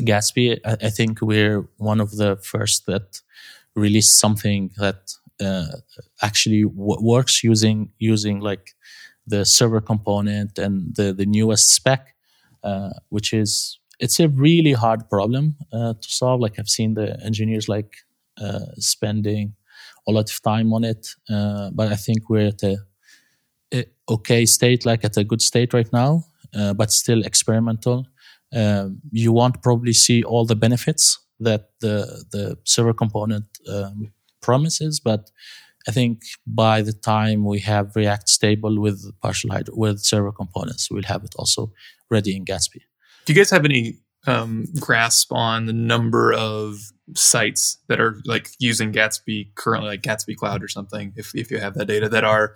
Gatsby, 0.00 0.60
I, 0.64 0.76
I, 0.86 0.90
think 0.90 1.20
we're 1.20 1.66
one 1.78 2.00
of 2.00 2.16
the 2.16 2.36
first 2.36 2.86
that 2.86 3.20
released 3.74 4.20
something 4.20 4.70
that 4.76 5.12
actually 6.22 6.62
w- 6.62 7.00
works 7.00 7.42
using 7.42 7.90
using 7.98 8.40
like 8.40 8.74
the 9.26 9.44
server 9.44 9.80
component 9.80 10.58
and 10.58 10.94
the, 10.96 11.12
the 11.12 11.26
newest 11.26 11.74
spec, 11.74 12.14
uh, 12.64 12.90
which 13.10 13.32
is 13.32 13.78
it's 14.00 14.20
a 14.20 14.28
really 14.28 14.72
hard 14.72 15.08
problem 15.10 15.56
uh, 15.72 15.94
to 15.94 16.08
solve. 16.08 16.40
Like 16.40 16.58
I've 16.58 16.68
seen 16.68 16.94
the 16.94 17.20
engineers 17.24 17.68
like 17.68 17.96
uh, 18.40 18.66
spending 18.76 19.54
a 20.08 20.12
lot 20.12 20.30
of 20.30 20.42
time 20.42 20.72
on 20.72 20.84
it, 20.84 21.08
uh, 21.30 21.70
but 21.72 21.92
I 21.92 21.96
think 21.96 22.30
we're 22.30 22.48
at 22.48 22.62
a, 22.62 22.78
a, 23.74 23.84
okay 24.08 24.46
state, 24.46 24.86
like 24.86 25.04
at 25.04 25.16
a 25.16 25.24
good 25.24 25.42
state 25.42 25.74
right 25.74 25.92
now, 25.92 26.24
uh, 26.54 26.72
but 26.72 26.90
still 26.90 27.22
experimental. 27.24 28.06
Um, 28.54 29.00
you 29.12 29.32
won't 29.32 29.62
probably 29.62 29.92
see 29.92 30.22
all 30.22 30.46
the 30.46 30.56
benefits 30.56 31.18
that 31.40 31.70
the 31.80 32.24
the 32.32 32.56
server 32.64 32.94
component 32.94 33.44
um, 33.68 34.12
promises, 34.40 34.98
but 35.00 35.30
I 35.86 35.92
think 35.92 36.22
by 36.46 36.82
the 36.82 36.92
time 36.92 37.44
we 37.44 37.60
have 37.60 37.94
React 37.94 38.28
stable 38.28 38.80
with 38.80 39.12
partial 39.20 39.50
hydro, 39.50 39.74
with 39.76 40.00
server 40.00 40.32
components, 40.32 40.90
we'll 40.90 41.02
have 41.04 41.24
it 41.24 41.34
also 41.38 41.72
ready 42.10 42.34
in 42.36 42.44
Gatsby. 42.44 42.80
Do 43.24 43.32
you 43.32 43.34
guys 43.34 43.50
have 43.50 43.64
any 43.64 43.98
um, 44.26 44.66
grasp 44.80 45.32
on 45.32 45.66
the 45.66 45.72
number 45.72 46.32
of 46.32 46.78
sites 47.14 47.78
that 47.88 48.00
are 48.00 48.20
like 48.24 48.50
using 48.58 48.92
Gatsby 48.92 49.54
currently, 49.54 49.90
like 49.90 50.02
Gatsby 50.02 50.36
Cloud 50.36 50.62
or 50.62 50.68
something? 50.68 51.12
If 51.16 51.34
if 51.34 51.50
you 51.50 51.58
have 51.58 51.74
that 51.74 51.86
data, 51.86 52.08
that 52.08 52.24
are 52.24 52.54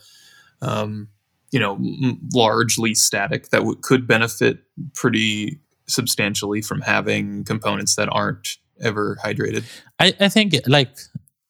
um, 0.60 1.08
you 1.50 1.60
know 1.60 1.74
m- 1.74 2.20
largely 2.34 2.94
static, 2.94 3.50
that 3.50 3.58
w- 3.58 3.78
could 3.80 4.06
benefit 4.06 4.60
pretty 4.94 5.60
substantially 5.86 6.62
from 6.62 6.80
having 6.80 7.44
components 7.44 7.96
that 7.96 8.08
aren't 8.10 8.56
ever 8.80 9.18
hydrated. 9.22 9.64
I, 9.98 10.14
I 10.18 10.28
think 10.28 10.54
like 10.66 10.96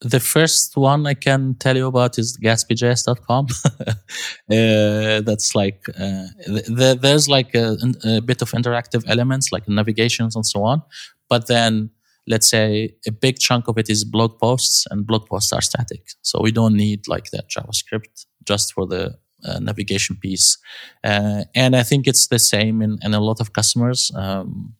the 0.02 0.20
first 0.20 0.76
one 0.76 1.06
I 1.06 1.14
can 1.14 1.54
tell 1.54 1.76
you 1.76 1.86
about 1.86 2.18
is 2.18 2.36
gatsbyjs.com. 2.36 3.46
uh, 3.88 5.20
that's 5.20 5.54
like, 5.54 5.84
uh, 5.90 6.26
the, 6.46 6.98
there's 7.00 7.28
like 7.28 7.54
a, 7.54 7.76
a, 8.04 8.20
bit 8.20 8.42
of 8.42 8.50
interactive 8.50 9.04
elements 9.06 9.52
like 9.52 9.68
navigations 9.68 10.34
and 10.34 10.44
so 10.44 10.64
on. 10.64 10.82
But 11.28 11.46
then 11.46 11.90
let's 12.26 12.48
say 12.48 12.94
a 13.06 13.12
big 13.12 13.38
chunk 13.38 13.68
of 13.68 13.78
it 13.78 13.90
is 13.90 14.04
blog 14.04 14.38
posts 14.38 14.86
and 14.90 15.06
blog 15.06 15.26
posts 15.26 15.52
are 15.52 15.60
static. 15.60 16.02
So 16.22 16.40
we 16.40 16.52
don't 16.52 16.76
need 16.76 17.08
like 17.08 17.30
that 17.30 17.48
JavaScript 17.48 18.26
just 18.44 18.72
for 18.72 18.86
the 18.86 19.18
uh, 19.44 19.58
navigation 19.58 20.16
piece. 20.16 20.58
Uh, 21.02 21.44
and 21.54 21.74
I 21.74 21.82
think 21.82 22.06
it's 22.06 22.28
the 22.28 22.38
same 22.38 22.80
in, 22.80 22.98
in 23.02 23.14
a 23.14 23.20
lot 23.20 23.40
of 23.40 23.52
customers. 23.52 24.12
Um, 24.14 24.74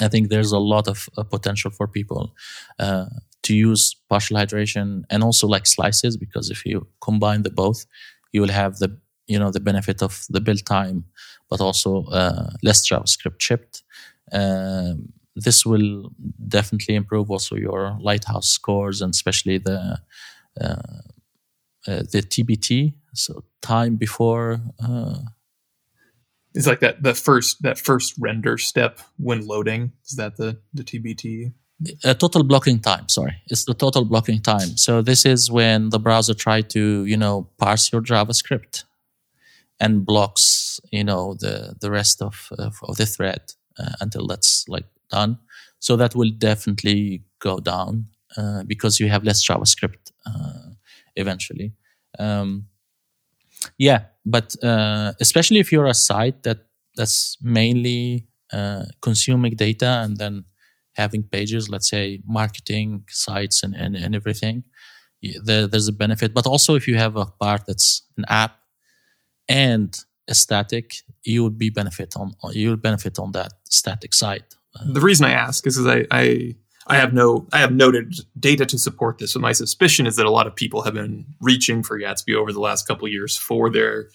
I 0.00 0.08
think 0.08 0.28
there's 0.28 0.52
a 0.52 0.58
lot 0.58 0.88
of 0.88 1.08
uh, 1.16 1.22
potential 1.22 1.70
for 1.70 1.86
people 1.86 2.34
uh, 2.78 3.06
to 3.42 3.54
use 3.54 3.94
partial 4.08 4.36
hydration 4.36 5.02
and 5.10 5.22
also 5.22 5.46
like 5.46 5.66
slices 5.66 6.16
because 6.16 6.50
if 6.50 6.64
you 6.66 6.86
combine 7.00 7.42
the 7.42 7.50
both, 7.50 7.84
you 8.32 8.40
will 8.40 8.48
have 8.48 8.78
the 8.78 8.98
you 9.26 9.38
know 9.38 9.50
the 9.50 9.60
benefit 9.60 10.02
of 10.02 10.24
the 10.28 10.40
build 10.40 10.66
time, 10.66 11.04
but 11.48 11.60
also 11.60 12.04
uh, 12.06 12.50
less 12.62 12.88
JavaScript 12.88 13.40
shipped. 13.40 13.82
Um, 14.32 15.12
this 15.36 15.66
will 15.66 16.10
definitely 16.46 16.94
improve 16.94 17.30
also 17.30 17.56
your 17.56 17.96
lighthouse 18.00 18.48
scores 18.48 19.02
and 19.02 19.10
especially 19.10 19.58
the 19.58 19.98
uh, 20.60 20.76
uh, 21.86 22.02
the 22.12 22.22
TBT, 22.22 22.94
so 23.12 23.44
time 23.60 23.96
before. 23.96 24.60
Uh, 24.82 25.16
it's 26.54 26.66
like 26.66 26.80
that 26.80 27.02
the 27.02 27.14
first 27.14 27.62
that 27.62 27.78
first 27.78 28.14
render 28.18 28.56
step 28.56 29.00
when 29.18 29.46
loading. 29.46 29.92
Is 30.06 30.16
that 30.16 30.36
the 30.36 30.60
the 30.72 30.84
TBT? 30.84 31.52
a 32.04 32.14
total 32.14 32.44
blocking 32.44 32.78
time 32.78 33.08
sorry 33.08 33.34
it's 33.48 33.64
the 33.64 33.74
total 33.74 34.04
blocking 34.04 34.40
time 34.40 34.76
so 34.76 35.02
this 35.02 35.26
is 35.26 35.50
when 35.50 35.90
the 35.90 35.98
browser 35.98 36.32
try 36.32 36.60
to 36.60 37.04
you 37.04 37.16
know 37.16 37.48
parse 37.58 37.92
your 37.92 38.00
javascript 38.00 38.84
and 39.80 40.06
blocks 40.06 40.80
you 40.92 41.02
know 41.02 41.34
the 41.40 41.74
the 41.80 41.90
rest 41.90 42.22
of 42.22 42.48
of, 42.58 42.78
of 42.84 42.96
the 42.96 43.06
thread 43.06 43.52
uh, 43.78 43.92
until 44.00 44.26
that's 44.26 44.64
like 44.68 44.86
done 45.10 45.38
so 45.78 45.96
that 45.96 46.14
will 46.14 46.30
definitely 46.30 47.22
go 47.38 47.58
down 47.58 48.06
uh, 48.36 48.62
because 48.64 49.00
you 49.00 49.08
have 49.08 49.24
less 49.24 49.46
javascript 49.46 50.12
uh, 50.26 50.70
eventually 51.16 51.72
um, 52.18 52.66
yeah 53.78 54.04
but 54.24 54.54
uh, 54.64 55.12
especially 55.20 55.60
if 55.60 55.70
you're 55.72 55.86
a 55.86 55.94
site 55.94 56.42
that 56.42 56.66
that's 56.96 57.36
mainly 57.42 58.26
uh, 58.52 58.84
consuming 59.00 59.56
data 59.56 60.02
and 60.04 60.16
then 60.16 60.44
having 60.94 61.22
pages, 61.22 61.68
let's 61.68 61.88
say 61.88 62.20
marketing 62.26 63.04
sites 63.08 63.62
and, 63.62 63.74
and, 63.74 63.96
and 63.96 64.14
everything, 64.14 64.64
there, 65.42 65.66
there's 65.66 65.88
a 65.88 65.92
benefit. 65.92 66.32
But 66.34 66.46
also, 66.46 66.74
if 66.74 66.86
you 66.86 66.96
have 66.96 67.16
a 67.16 67.26
part 67.26 67.66
that's 67.66 68.02
an 68.16 68.24
app 68.28 68.56
and 69.48 69.98
a 70.28 70.34
static, 70.34 70.94
you 71.24 71.42
would 71.42 71.58
be 71.58 71.70
benefit 71.70 72.14
on 72.16 72.32
you 72.52 72.70
would 72.70 72.82
benefit 72.82 73.18
on 73.18 73.32
that 73.32 73.52
static 73.64 74.14
site. 74.14 74.54
The 74.86 75.00
reason 75.00 75.26
I 75.26 75.32
ask 75.32 75.66
is 75.66 75.76
because 75.76 75.86
I, 75.86 76.06
I 76.10 76.56
I 76.86 76.96
have 76.96 77.12
no 77.12 77.46
I 77.52 77.58
have 77.58 77.72
noted 77.72 78.14
data 78.38 78.66
to 78.66 78.78
support 78.78 79.18
this, 79.18 79.34
but 79.34 79.42
my 79.42 79.52
suspicion 79.52 80.06
is 80.06 80.16
that 80.16 80.26
a 80.26 80.30
lot 80.30 80.46
of 80.46 80.54
people 80.54 80.82
have 80.82 80.94
been 80.94 81.24
reaching 81.40 81.82
for 81.82 81.98
Gatsby 81.98 82.34
over 82.34 82.52
the 82.52 82.60
last 82.60 82.86
couple 82.86 83.08
years 83.08 83.36
for 83.36 83.70
their 83.70 84.08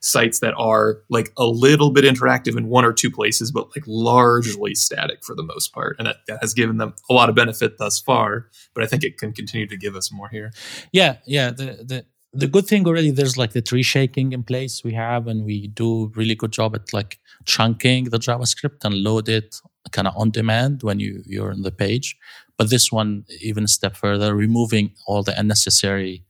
sites 0.00 0.40
that 0.40 0.54
are 0.56 1.02
like 1.10 1.30
a 1.36 1.44
little 1.44 1.90
bit 1.90 2.04
interactive 2.04 2.56
in 2.56 2.68
one 2.68 2.84
or 2.84 2.92
two 2.92 3.10
places, 3.10 3.52
but 3.52 3.68
like 3.76 3.84
largely 3.86 4.74
static 4.74 5.22
for 5.22 5.34
the 5.34 5.42
most 5.42 5.72
part. 5.74 5.96
And 5.98 6.06
that, 6.06 6.16
that 6.26 6.40
has 6.40 6.54
given 6.54 6.78
them 6.78 6.94
a 7.10 7.12
lot 7.12 7.28
of 7.28 7.34
benefit 7.34 7.76
thus 7.78 8.00
far, 8.00 8.48
but 8.74 8.82
I 8.82 8.86
think 8.86 9.04
it 9.04 9.18
can 9.18 9.32
continue 9.32 9.66
to 9.66 9.76
give 9.76 9.94
us 9.94 10.10
more 10.10 10.28
here. 10.28 10.52
Yeah, 10.92 11.16
yeah. 11.26 11.50
The 11.50 11.84
the 11.84 12.06
the 12.32 12.46
good 12.46 12.66
thing 12.66 12.86
already 12.86 13.10
there's 13.10 13.36
like 13.36 13.52
the 13.52 13.62
tree 13.62 13.82
shaking 13.82 14.32
in 14.32 14.42
place 14.42 14.84
we 14.84 14.92
have 14.92 15.26
and 15.26 15.44
we 15.44 15.66
do 15.66 16.12
really 16.14 16.34
good 16.34 16.52
job 16.52 16.76
at 16.76 16.92
like 16.92 17.18
chunking 17.44 18.04
the 18.04 18.18
javascript 18.18 18.84
and 18.84 18.94
load 18.94 19.28
it 19.28 19.60
kind 19.92 20.06
of 20.06 20.14
on 20.16 20.30
demand 20.30 20.82
when 20.82 21.00
you 21.00 21.22
you're 21.26 21.52
on 21.52 21.62
the 21.62 21.72
page 21.72 22.16
but 22.56 22.68
this 22.68 22.92
one 22.92 23.24
even 23.40 23.64
a 23.64 23.68
step 23.68 23.96
further 23.96 24.34
removing 24.34 24.92
all 25.06 25.22
the 25.22 25.38
unnecessary 25.38 26.22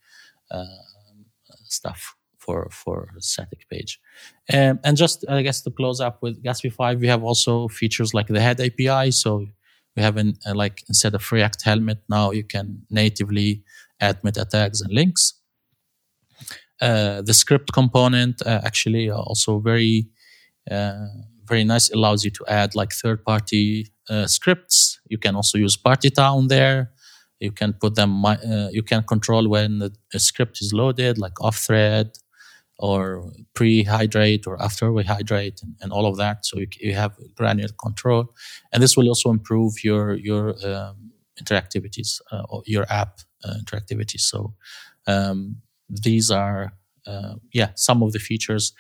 uh, 0.51 0.65
stuff 1.65 2.15
for 2.39 2.69
for 2.71 3.09
static 3.19 3.69
page. 3.71 4.01
Um, 4.53 4.81
and 4.85 4.97
just 4.97 5.25
I 5.29 5.43
guess 5.43 5.63
to 5.63 5.71
close 5.71 6.01
up 6.01 6.23
with 6.23 6.43
Gatsby 6.43 6.73
5, 6.73 7.01
we 7.01 7.07
have 7.07 7.23
also 7.23 7.69
features 7.69 8.13
like 8.15 8.27
the 8.27 8.41
head 8.41 8.61
API. 8.61 9.11
So 9.13 9.47
we 9.97 10.03
have 10.03 10.17
an 10.17 10.39
uh, 10.47 10.55
like 10.55 10.83
instead 10.89 11.15
of 11.15 11.33
React 11.33 11.63
Helmet 11.63 11.99
now 12.09 12.31
you 12.33 12.45
can 12.45 12.83
natively 12.91 13.63
add 14.01 14.23
meta 14.25 14.45
tags 14.45 14.81
and 14.81 14.93
links. 14.93 15.35
Uh, 16.81 17.21
the 17.23 17.35
script 17.35 17.73
component 17.73 18.41
uh, 18.47 18.61
actually 18.65 19.11
also 19.11 19.59
very 19.61 20.09
very 21.51 21.65
nice 21.65 21.91
allows 21.91 22.25
you 22.25 22.31
to 22.31 22.45
add 22.49 22.75
like 22.75 22.93
third 22.93 23.25
party 23.25 23.93
uh, 24.09 24.27
scripts. 24.27 25.01
You 25.09 25.19
can 25.19 25.35
also 25.35 25.59
use 25.59 25.77
Partytown 25.77 26.49
there. 26.49 26.93
You 27.41 27.53
can 27.53 27.73
put 27.73 27.95
them. 27.97 28.25
Uh, 28.25 28.69
you 28.71 28.83
can 28.83 29.03
control 29.03 29.49
when 29.49 29.71
the, 29.79 29.91
script 30.19 30.59
is 30.61 30.73
loaded, 30.73 31.19
like 31.19 31.37
off 31.41 31.57
thread, 31.57 32.09
or 32.79 33.33
pre-hydrate 33.55 34.47
or 34.47 34.61
after 34.63 34.93
we 34.93 35.05
hydrate, 35.05 35.61
and, 35.63 35.75
and 35.81 35.93
all 35.93 36.07
of 36.07 36.17
that. 36.19 36.47
So 36.47 36.59
you, 36.59 36.69
you, 36.81 36.95
have 36.95 37.13
granular 37.35 37.75
control, 37.87 38.35
and 38.73 38.83
this 38.83 38.97
will 38.97 39.09
also 39.09 39.31
improve 39.31 39.73
your 39.83 40.15
your 40.15 40.45
um, 40.71 41.13
interactivities 41.43 42.21
uh, 42.33 42.45
or 42.51 42.63
your 42.67 42.87
app 42.91 43.21
uh, 43.45 43.55
interactivity. 43.63 44.21
So 44.21 44.55
um, 45.07 45.57
these 45.89 46.31
are 46.31 46.73
uh, 47.07 47.35
yeah 47.53 47.71
some 47.75 48.03
of 48.03 48.13
the 48.13 48.19
features, 48.19 48.75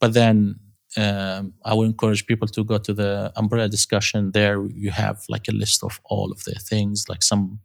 but 0.00 0.12
then 0.12 0.56
um, 0.96 1.54
I 1.64 1.74
would 1.74 1.86
encourage 1.86 2.26
people 2.26 2.48
to 2.48 2.64
go 2.64 2.78
to 2.78 2.92
the 2.92 3.32
umbrella 3.36 3.68
discussion. 3.68 4.32
There 4.32 4.66
you 4.66 4.90
have 4.90 5.24
like 5.28 5.48
a 5.48 5.52
list 5.52 5.82
of 5.84 6.00
all 6.04 6.30
of 6.32 6.44
the 6.44 6.54
things, 6.54 7.06
like 7.08 7.22
some 7.22 7.60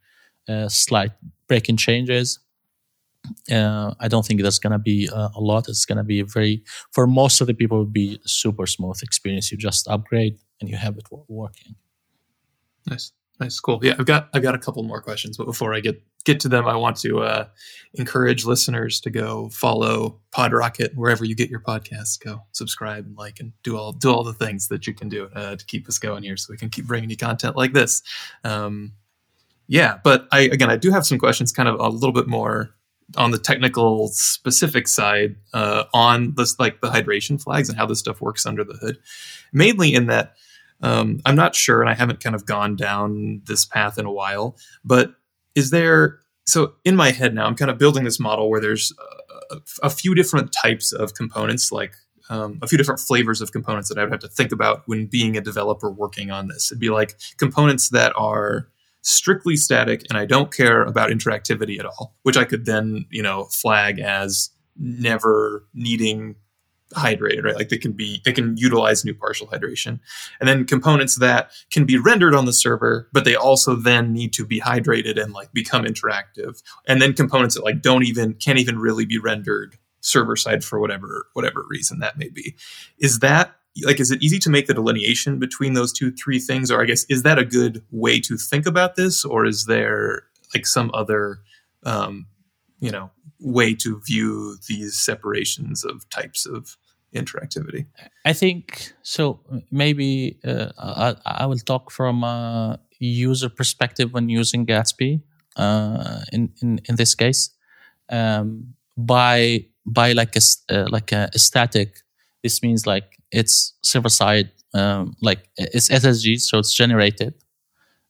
uh, 0.47 0.69
slight 0.69 1.11
breaking 1.47 1.77
changes. 1.77 2.39
Uh, 3.51 3.93
I 3.99 4.07
don't 4.07 4.25
think 4.25 4.41
that's 4.41 4.59
gonna 4.59 4.79
be 4.79 5.09
uh, 5.09 5.29
a 5.35 5.41
lot. 5.41 5.67
It's 5.67 5.85
gonna 5.85 6.03
be 6.03 6.21
very 6.21 6.63
for 6.91 7.07
most 7.07 7.41
of 7.41 7.47
the 7.47 7.53
people, 7.53 7.79
would 7.79 7.93
be 7.93 8.19
super 8.25 8.65
smooth 8.65 8.99
experience. 9.03 9.51
You 9.51 9.57
just 9.57 9.87
upgrade 9.87 10.37
and 10.61 10.69
you 10.69 10.77
have 10.77 10.97
it 10.97 11.05
working. 11.27 11.75
Nice. 12.89 13.11
Nice, 13.39 13.59
cool. 13.59 13.79
Yeah, 13.83 13.95
I've 13.99 14.05
got 14.05 14.29
I've 14.33 14.41
got 14.41 14.55
a 14.55 14.59
couple 14.59 14.81
more 14.83 15.01
questions, 15.01 15.37
but 15.37 15.45
before 15.45 15.73
I 15.73 15.79
get 15.79 16.01
get 16.25 16.39
to 16.41 16.49
them, 16.49 16.67
I 16.67 16.75
want 16.75 16.97
to 16.97 17.19
uh, 17.19 17.47
encourage 17.93 18.45
listeners 18.45 18.99
to 19.01 19.11
go 19.11 19.49
follow 19.49 20.19
PodRocket 20.35 20.95
wherever 20.95 21.23
you 21.23 21.35
get 21.35 21.49
your 21.49 21.59
podcasts. 21.59 22.19
Go 22.19 22.41
subscribe 22.51 23.05
and 23.05 23.15
like 23.15 23.39
and 23.39 23.53
do 23.61 23.77
all 23.77 23.91
do 23.91 24.11
all 24.11 24.23
the 24.23 24.33
things 24.33 24.69
that 24.69 24.87
you 24.87 24.93
can 24.93 25.07
do 25.07 25.29
uh, 25.35 25.55
to 25.55 25.65
keep 25.65 25.87
us 25.87 25.99
going 25.99 26.23
here, 26.23 26.35
so 26.35 26.51
we 26.51 26.57
can 26.57 26.69
keep 26.69 26.85
bringing 26.85 27.11
you 27.11 27.17
content 27.17 27.55
like 27.55 27.73
this. 27.73 28.01
Um, 28.43 28.93
yeah, 29.67 29.99
but 30.03 30.27
I 30.31 30.41
again 30.41 30.71
I 30.71 30.77
do 30.77 30.89
have 30.89 31.05
some 31.05 31.19
questions, 31.19 31.51
kind 31.51 31.69
of 31.69 31.79
a 31.79 31.89
little 31.89 32.13
bit 32.13 32.27
more 32.27 32.71
on 33.15 33.31
the 33.31 33.37
technical 33.37 34.07
specific 34.09 34.87
side 34.87 35.35
uh, 35.53 35.83
on 35.93 36.33
this 36.35 36.59
like 36.59 36.81
the 36.81 36.89
hydration 36.89 37.41
flags 37.41 37.69
and 37.69 37.77
how 37.77 37.85
this 37.85 37.99
stuff 37.99 38.19
works 38.19 38.47
under 38.47 38.63
the 38.63 38.73
hood, 38.73 38.97
mainly 39.53 39.93
in 39.93 40.07
that 40.07 40.33
um, 40.81 41.19
I'm 41.25 41.35
not 41.35 41.55
sure, 41.55 41.81
and 41.81 41.89
I 41.89 41.93
haven't 41.93 42.23
kind 42.23 42.35
of 42.35 42.45
gone 42.45 42.75
down 42.75 43.41
this 43.45 43.65
path 43.65 43.97
in 43.97 44.05
a 44.05 44.11
while. 44.11 44.57
But 44.83 45.11
is 45.55 45.71
there 45.71 46.19
so 46.45 46.73
in 46.85 46.95
my 46.95 47.11
head 47.11 47.33
now? 47.33 47.45
I'm 47.45 47.55
kind 47.55 47.71
of 47.71 47.77
building 47.77 48.03
this 48.03 48.19
model 48.19 48.49
where 48.49 48.61
there's 48.61 48.93
a, 49.51 49.57
a 49.83 49.89
few 49.89 50.13
different 50.13 50.53
types 50.61 50.91
of 50.91 51.13
components, 51.13 51.71
like 51.71 51.95
um, 52.29 52.59
a 52.61 52.67
few 52.67 52.77
different 52.77 52.99
flavors 52.99 53.41
of 53.41 53.51
components 53.51 53.89
that 53.89 53.97
I 53.97 54.03
would 54.03 54.11
have 54.11 54.19
to 54.21 54.27
think 54.27 54.51
about 54.51 54.83
when 54.85 55.07
being 55.07 55.37
a 55.37 55.41
developer 55.41 55.89
working 55.89 56.31
on 56.31 56.47
this. 56.47 56.71
It'd 56.71 56.79
be 56.79 56.89
like 56.89 57.17
components 57.37 57.89
that 57.89 58.13
are 58.15 58.67
strictly 59.01 59.55
static 59.55 60.03
and 60.09 60.17
I 60.17 60.25
don't 60.25 60.53
care 60.53 60.83
about 60.83 61.09
interactivity 61.09 61.79
at 61.79 61.85
all, 61.85 62.15
which 62.23 62.35
I 62.35 62.43
could 62.43 62.65
then, 62.65 63.05
you 63.09 63.23
know, 63.23 63.45
flag 63.45 63.99
as 63.99 64.49
never 64.75 65.65
needing 65.73 66.35
hydrated, 66.93 67.43
right? 67.43 67.55
Like 67.55 67.69
they 67.69 67.77
can 67.77 67.91
be, 67.91 68.21
they 68.23 68.31
can 68.31 68.55
utilize 68.57 69.03
new 69.03 69.13
partial 69.13 69.47
hydration. 69.47 69.99
And 70.39 70.47
then 70.47 70.65
components 70.65 71.15
that 71.17 71.51
can 71.69 71.85
be 71.85 71.97
rendered 71.97 72.33
on 72.33 72.45
the 72.45 72.53
server, 72.53 73.09
but 73.11 73.25
they 73.25 73.35
also 73.35 73.75
then 73.75 74.13
need 74.13 74.33
to 74.33 74.45
be 74.45 74.61
hydrated 74.61 75.21
and 75.21 75.33
like 75.33 75.51
become 75.53 75.83
interactive. 75.83 76.61
And 76.87 77.01
then 77.01 77.13
components 77.13 77.55
that 77.55 77.65
like 77.65 77.81
don't 77.81 78.03
even, 78.03 78.35
can't 78.35 78.59
even 78.59 78.79
really 78.79 79.05
be 79.05 79.17
rendered 79.17 79.77
server 79.99 80.35
side 80.35 80.63
for 80.63 80.79
whatever, 80.79 81.27
whatever 81.33 81.65
reason 81.69 81.99
that 81.99 82.17
may 82.17 82.29
be. 82.29 82.55
Is 82.99 83.19
that 83.19 83.55
like, 83.83 83.99
is 83.99 84.09
it 84.09 84.23
easy 84.23 84.39
to 84.39 84.49
make 84.49 84.65
the 84.65 84.73
delineation 84.73 85.37
between 85.37 85.73
those 85.73 85.93
two, 85.93 86.11
three 86.11 86.39
things? 86.39 86.71
Or 86.71 86.81
I 86.81 86.85
guess, 86.85 87.03
is 87.09 87.23
that 87.23 87.37
a 87.37 87.45
good 87.45 87.83
way 87.91 88.19
to 88.21 88.37
think 88.37 88.65
about 88.65 88.95
this? 88.95 89.23
Or 89.25 89.45
is 89.45 89.65
there 89.65 90.23
like 90.55 90.65
some 90.65 90.89
other, 90.93 91.39
um, 91.83 92.27
you 92.79 92.91
know, 92.91 93.11
way 93.39 93.73
to 93.75 93.99
view 94.05 94.57
these 94.67 94.99
separations 94.99 95.83
of 95.83 96.09
types 96.09 96.45
of 96.45 96.77
interactivity. 97.13 97.85
I 98.25 98.33
think 98.33 98.93
so. 99.01 99.39
Maybe 99.71 100.37
uh, 100.43 100.71
I, 100.77 101.15
I, 101.25 101.45
will 101.45 101.57
talk 101.57 101.91
from 101.91 102.23
a 102.23 102.79
user 102.99 103.49
perspective 103.49 104.13
when 104.13 104.29
using 104.29 104.65
Gatsby. 104.65 105.21
Uh, 105.55 106.21
in, 106.31 106.53
in 106.61 106.79
in 106.87 106.95
this 106.97 107.15
case, 107.15 107.49
um, 108.09 108.75
by 108.95 109.65
by 109.85 110.11
like 110.11 110.35
a 110.35 110.41
uh, 110.69 110.85
like 110.89 111.11
a, 111.11 111.29
static, 111.35 112.01
this 112.43 112.61
means 112.61 112.85
like 112.85 113.17
it's 113.31 113.73
server 113.81 114.09
side, 114.09 114.51
um, 114.75 115.15
like 115.21 115.49
it's 115.57 115.89
SSG, 115.89 116.39
so 116.39 116.59
it's 116.59 116.73
generated 116.73 117.33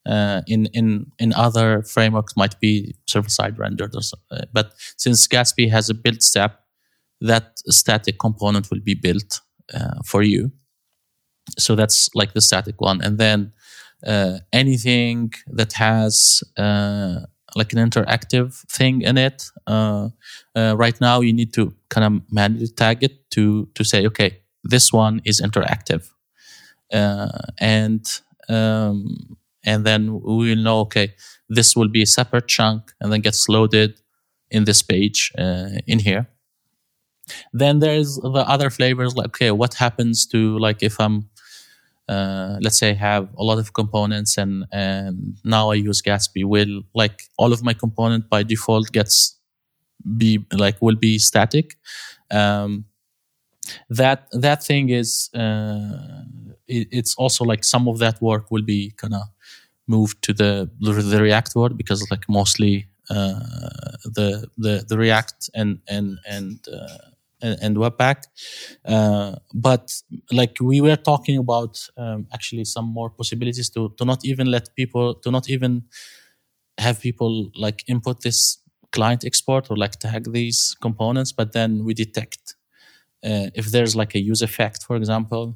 uh, 0.07 0.41
in 0.47 0.67
in 0.67 1.11
in 1.19 1.33
other 1.33 1.83
frameworks 1.83 2.35
might 2.37 2.59
be 2.59 2.95
server 3.07 3.29
side 3.29 3.59
rendered 3.59 3.93
or 3.93 4.01
uh, 4.31 4.45
but 4.53 4.73
since 4.97 5.27
Gatsby 5.27 5.69
has 5.69 5.89
a 5.89 5.93
build 5.93 6.21
step, 6.21 6.63
that 7.19 7.59
static 7.67 8.17
component 8.19 8.69
will 8.71 8.79
be 8.79 8.93
built 8.93 9.41
uh, 9.73 9.99
for 10.05 10.23
you. 10.23 10.51
So 11.57 11.75
that's 11.75 12.09
like 12.15 12.33
the 12.33 12.41
static 12.41 12.79
one, 12.79 13.01
and 13.01 13.17
then 13.17 13.51
uh, 14.05 14.39
anything 14.53 15.33
that 15.47 15.73
has 15.73 16.43
uh, 16.57 17.21
like 17.55 17.73
an 17.73 17.79
interactive 17.79 18.55
thing 18.71 19.01
in 19.01 19.17
it. 19.17 19.51
Right 20.55 21.01
now, 21.01 21.21
you 21.21 21.33
need 21.33 21.53
to 21.53 21.73
kind 21.89 22.05
of 22.05 22.21
manually 22.31 22.67
tag 22.67 23.03
it 23.03 23.29
to 23.31 23.67
to 23.73 23.83
say, 23.83 24.05
okay, 24.07 24.41
this 24.63 24.93
one 24.93 25.21
is 25.25 25.41
interactive, 25.41 26.09
and 27.59 28.21
um, 28.49 29.37
and 29.67 29.85
then 29.85 30.01
we 30.23 30.49
will 30.49 30.63
know 30.67 30.79
okay 30.79 31.13
this 31.49 31.75
will 31.75 31.91
be 31.97 32.01
a 32.01 32.11
separate 32.19 32.47
chunk 32.47 32.91
and 32.99 33.11
then 33.11 33.21
gets 33.21 33.47
loaded 33.47 33.91
in 34.49 34.63
this 34.63 34.81
page 34.81 35.31
uh, 35.37 35.69
in 35.85 35.99
here. 35.99 36.27
Then 37.53 37.79
there's 37.79 38.15
the 38.15 38.45
other 38.47 38.69
flavors 38.69 39.15
like 39.15 39.27
okay 39.27 39.51
what 39.51 39.73
happens 39.75 40.25
to 40.27 40.57
like 40.59 40.81
if 40.81 40.99
i'm 40.99 41.29
uh, 42.09 42.57
let's 42.61 42.79
say 42.79 42.91
I 42.91 42.93
have 42.93 43.27
a 43.37 43.43
lot 43.43 43.59
of 43.59 43.73
components 43.73 44.37
and 44.37 44.65
and 44.71 45.37
now 45.43 45.71
I 45.71 45.75
use 45.75 46.01
Gatsby 46.01 46.45
will 46.45 46.83
like 46.95 47.23
all 47.37 47.51
of 47.51 47.63
my 47.63 47.73
component 47.73 48.29
by 48.29 48.43
default 48.43 48.91
gets 48.93 49.37
be 50.17 50.45
like 50.53 50.81
will 50.81 50.95
be 50.95 51.19
static? 51.19 51.75
Um, 52.31 52.85
that 53.89 54.27
that 54.31 54.63
thing 54.63 54.89
is 54.89 55.29
uh, 55.33 56.23
it, 56.67 56.87
it's 56.91 57.15
also 57.15 57.43
like 57.43 57.63
some 57.63 57.87
of 57.87 57.99
that 57.99 58.21
work 58.21 58.51
will 58.51 58.63
be 58.63 58.91
kind 58.97 59.13
of 59.13 59.23
moved 59.87 60.21
to 60.23 60.33
the 60.33 60.69
the 60.79 61.21
React 61.21 61.55
world 61.55 61.77
because 61.77 62.09
like 62.11 62.25
mostly 62.29 62.87
uh, 63.09 63.39
the 64.03 64.47
the 64.57 64.85
the 64.87 64.97
React 64.97 65.49
and 65.55 65.79
and 65.87 66.19
and 66.27 66.59
uh, 66.71 66.97
and, 67.41 67.57
and 67.61 67.77
Webpack, 67.77 68.23
uh, 68.85 69.35
but 69.53 69.93
like 70.31 70.57
we 70.59 70.81
were 70.81 70.95
talking 70.95 71.37
about 71.37 71.87
um, 71.97 72.27
actually 72.33 72.65
some 72.65 72.85
more 72.85 73.09
possibilities 73.09 73.69
to 73.71 73.93
to 73.97 74.05
not 74.05 74.25
even 74.25 74.47
let 74.47 74.75
people 74.75 75.15
to 75.15 75.31
not 75.31 75.49
even 75.49 75.83
have 76.77 76.99
people 77.01 77.51
like 77.55 77.83
input 77.87 78.21
this 78.21 78.59
client 78.91 79.25
export 79.25 79.69
or 79.69 79.77
like 79.77 79.93
tag 79.99 80.31
these 80.31 80.75
components, 80.81 81.31
but 81.31 81.53
then 81.53 81.83
we 81.83 81.93
detect 81.93 82.55
uh, 83.23 83.49
if 83.55 83.67
there's 83.67 83.95
like 83.95 84.15
a 84.15 84.19
use 84.19 84.41
effect, 84.41 84.83
for 84.83 84.95
example, 84.95 85.55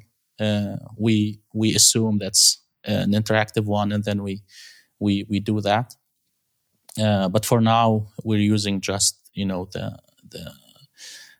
we 0.96 1.40
we 1.52 1.74
assume 1.74 2.18
that's 2.18 2.60
an 2.84 3.12
interactive 3.12 3.64
one, 3.64 3.92
and 3.92 4.04
then 4.04 4.22
we 4.22 4.42
we 4.98 5.24
we 5.28 5.40
do 5.40 5.60
that. 5.60 5.94
Uh, 7.00 7.28
but 7.28 7.46
for 7.46 7.60
now, 7.60 8.06
we're 8.24 8.38
using 8.54 8.80
just 8.80 9.18
you 9.34 9.46
know 9.46 9.68
the 9.72 9.98
the 10.30 10.52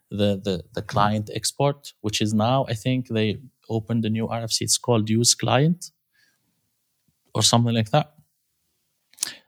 the 0.09 0.41
the, 0.43 0.63
the 0.73 0.81
client 0.81 1.29
export, 1.33 1.93
which 2.01 2.21
is 2.21 2.33
now 2.33 2.65
I 2.69 2.73
think 2.73 3.07
they 3.07 3.39
opened 3.69 4.05
a 4.05 4.09
new 4.09 4.27
RFC. 4.27 4.61
It's 4.61 4.77
called 4.77 5.09
Use 5.09 5.35
Client 5.35 5.91
or 7.33 7.41
something 7.41 7.73
like 7.73 7.91
that. 7.91 8.13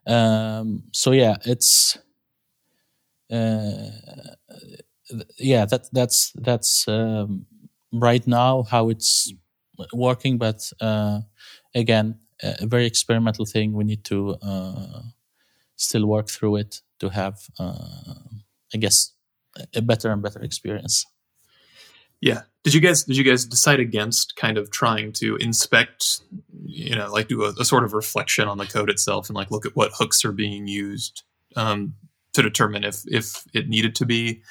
Um, 0.07 0.83
so 0.91 1.11
yeah, 1.11 1.37
it's 1.45 1.97
uh, 3.31 3.89
yeah 5.37 5.65
that 5.65 5.87
that's 5.91 6.31
that's 6.35 6.87
um, 6.87 7.45
right 7.91 8.25
now 8.27 8.63
how 8.63 8.89
it's 8.89 9.33
working, 9.93 10.37
but 10.37 10.71
uh, 10.81 11.21
again, 11.73 12.19
a 12.41 12.65
very 12.65 12.85
experimental 12.85 13.45
thing. 13.45 13.73
We 13.73 13.83
need 13.83 14.03
to 14.05 14.35
uh, 14.41 15.01
still 15.75 16.05
work 16.05 16.29
through 16.29 16.57
it 16.57 16.81
to 16.99 17.09
have, 17.09 17.39
uh, 17.59 18.15
I 18.73 18.77
guess, 18.77 19.13
a 19.73 19.81
better 19.81 20.11
and 20.11 20.21
better 20.21 20.41
experience. 20.41 21.05
Yeah. 22.21 22.41
Did 22.63 22.73
you 22.73 22.81
guys 22.81 23.03
did 23.03 23.17
you 23.17 23.23
guys 23.23 23.45
decide 23.45 23.79
against 23.79 24.35
kind 24.35 24.57
of 24.57 24.71
trying 24.71 25.13
to 25.13 25.35
inspect, 25.35 26.21
you 26.65 26.95
know, 26.95 27.11
like 27.11 27.27
do 27.27 27.43
a, 27.43 27.53
a 27.59 27.65
sort 27.65 27.83
of 27.83 27.93
reflection 27.93 28.47
on 28.47 28.57
the 28.57 28.65
code 28.65 28.89
itself 28.89 29.29
and 29.29 29.35
like 29.35 29.51
look 29.51 29.65
at 29.65 29.75
what 29.75 29.91
hooks 29.93 30.25
are 30.25 30.31
being 30.31 30.67
used 30.67 31.23
um, 31.55 31.93
to 32.33 32.41
determine 32.41 32.83
if 32.83 33.03
if 33.05 33.43
it 33.53 33.69
needed 33.69 33.95
to 33.95 34.05
be 34.05 34.41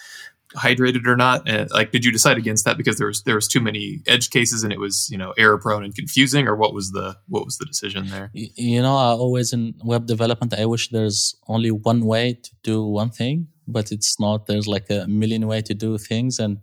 hydrated 0.56 1.06
or 1.06 1.16
not? 1.16 1.48
And 1.48 1.70
like, 1.70 1.90
did 1.90 2.04
you 2.04 2.12
decide 2.12 2.38
against 2.38 2.64
that 2.64 2.76
because 2.76 2.98
there 2.98 3.06
was 3.06 3.22
there 3.22 3.34
was 3.34 3.48
too 3.48 3.60
many 3.60 4.02
edge 4.06 4.30
cases 4.30 4.62
and 4.62 4.72
it 4.72 4.80
was 4.80 5.08
you 5.10 5.18
know 5.18 5.32
error 5.36 5.58
prone 5.58 5.84
and 5.84 5.94
confusing, 5.94 6.46
or 6.48 6.56
what 6.56 6.74
was 6.74 6.92
the 6.92 7.16
what 7.28 7.44
was 7.44 7.58
the 7.58 7.64
decision 7.64 8.08
there? 8.08 8.30
You 8.32 8.82
know, 8.82 8.96
I 8.96 9.10
always 9.12 9.52
in 9.52 9.74
web 9.84 10.06
development, 10.06 10.54
I 10.54 10.66
wish 10.66 10.88
there's 10.88 11.36
only 11.48 11.70
one 11.70 12.04
way 12.04 12.34
to 12.34 12.50
do 12.62 12.84
one 12.84 13.10
thing, 13.10 13.48
but 13.66 13.92
it's 13.92 14.18
not. 14.18 14.46
There's 14.46 14.66
like 14.66 14.90
a 14.90 15.06
million 15.06 15.46
way 15.46 15.62
to 15.62 15.74
do 15.74 15.98
things, 15.98 16.38
and 16.38 16.58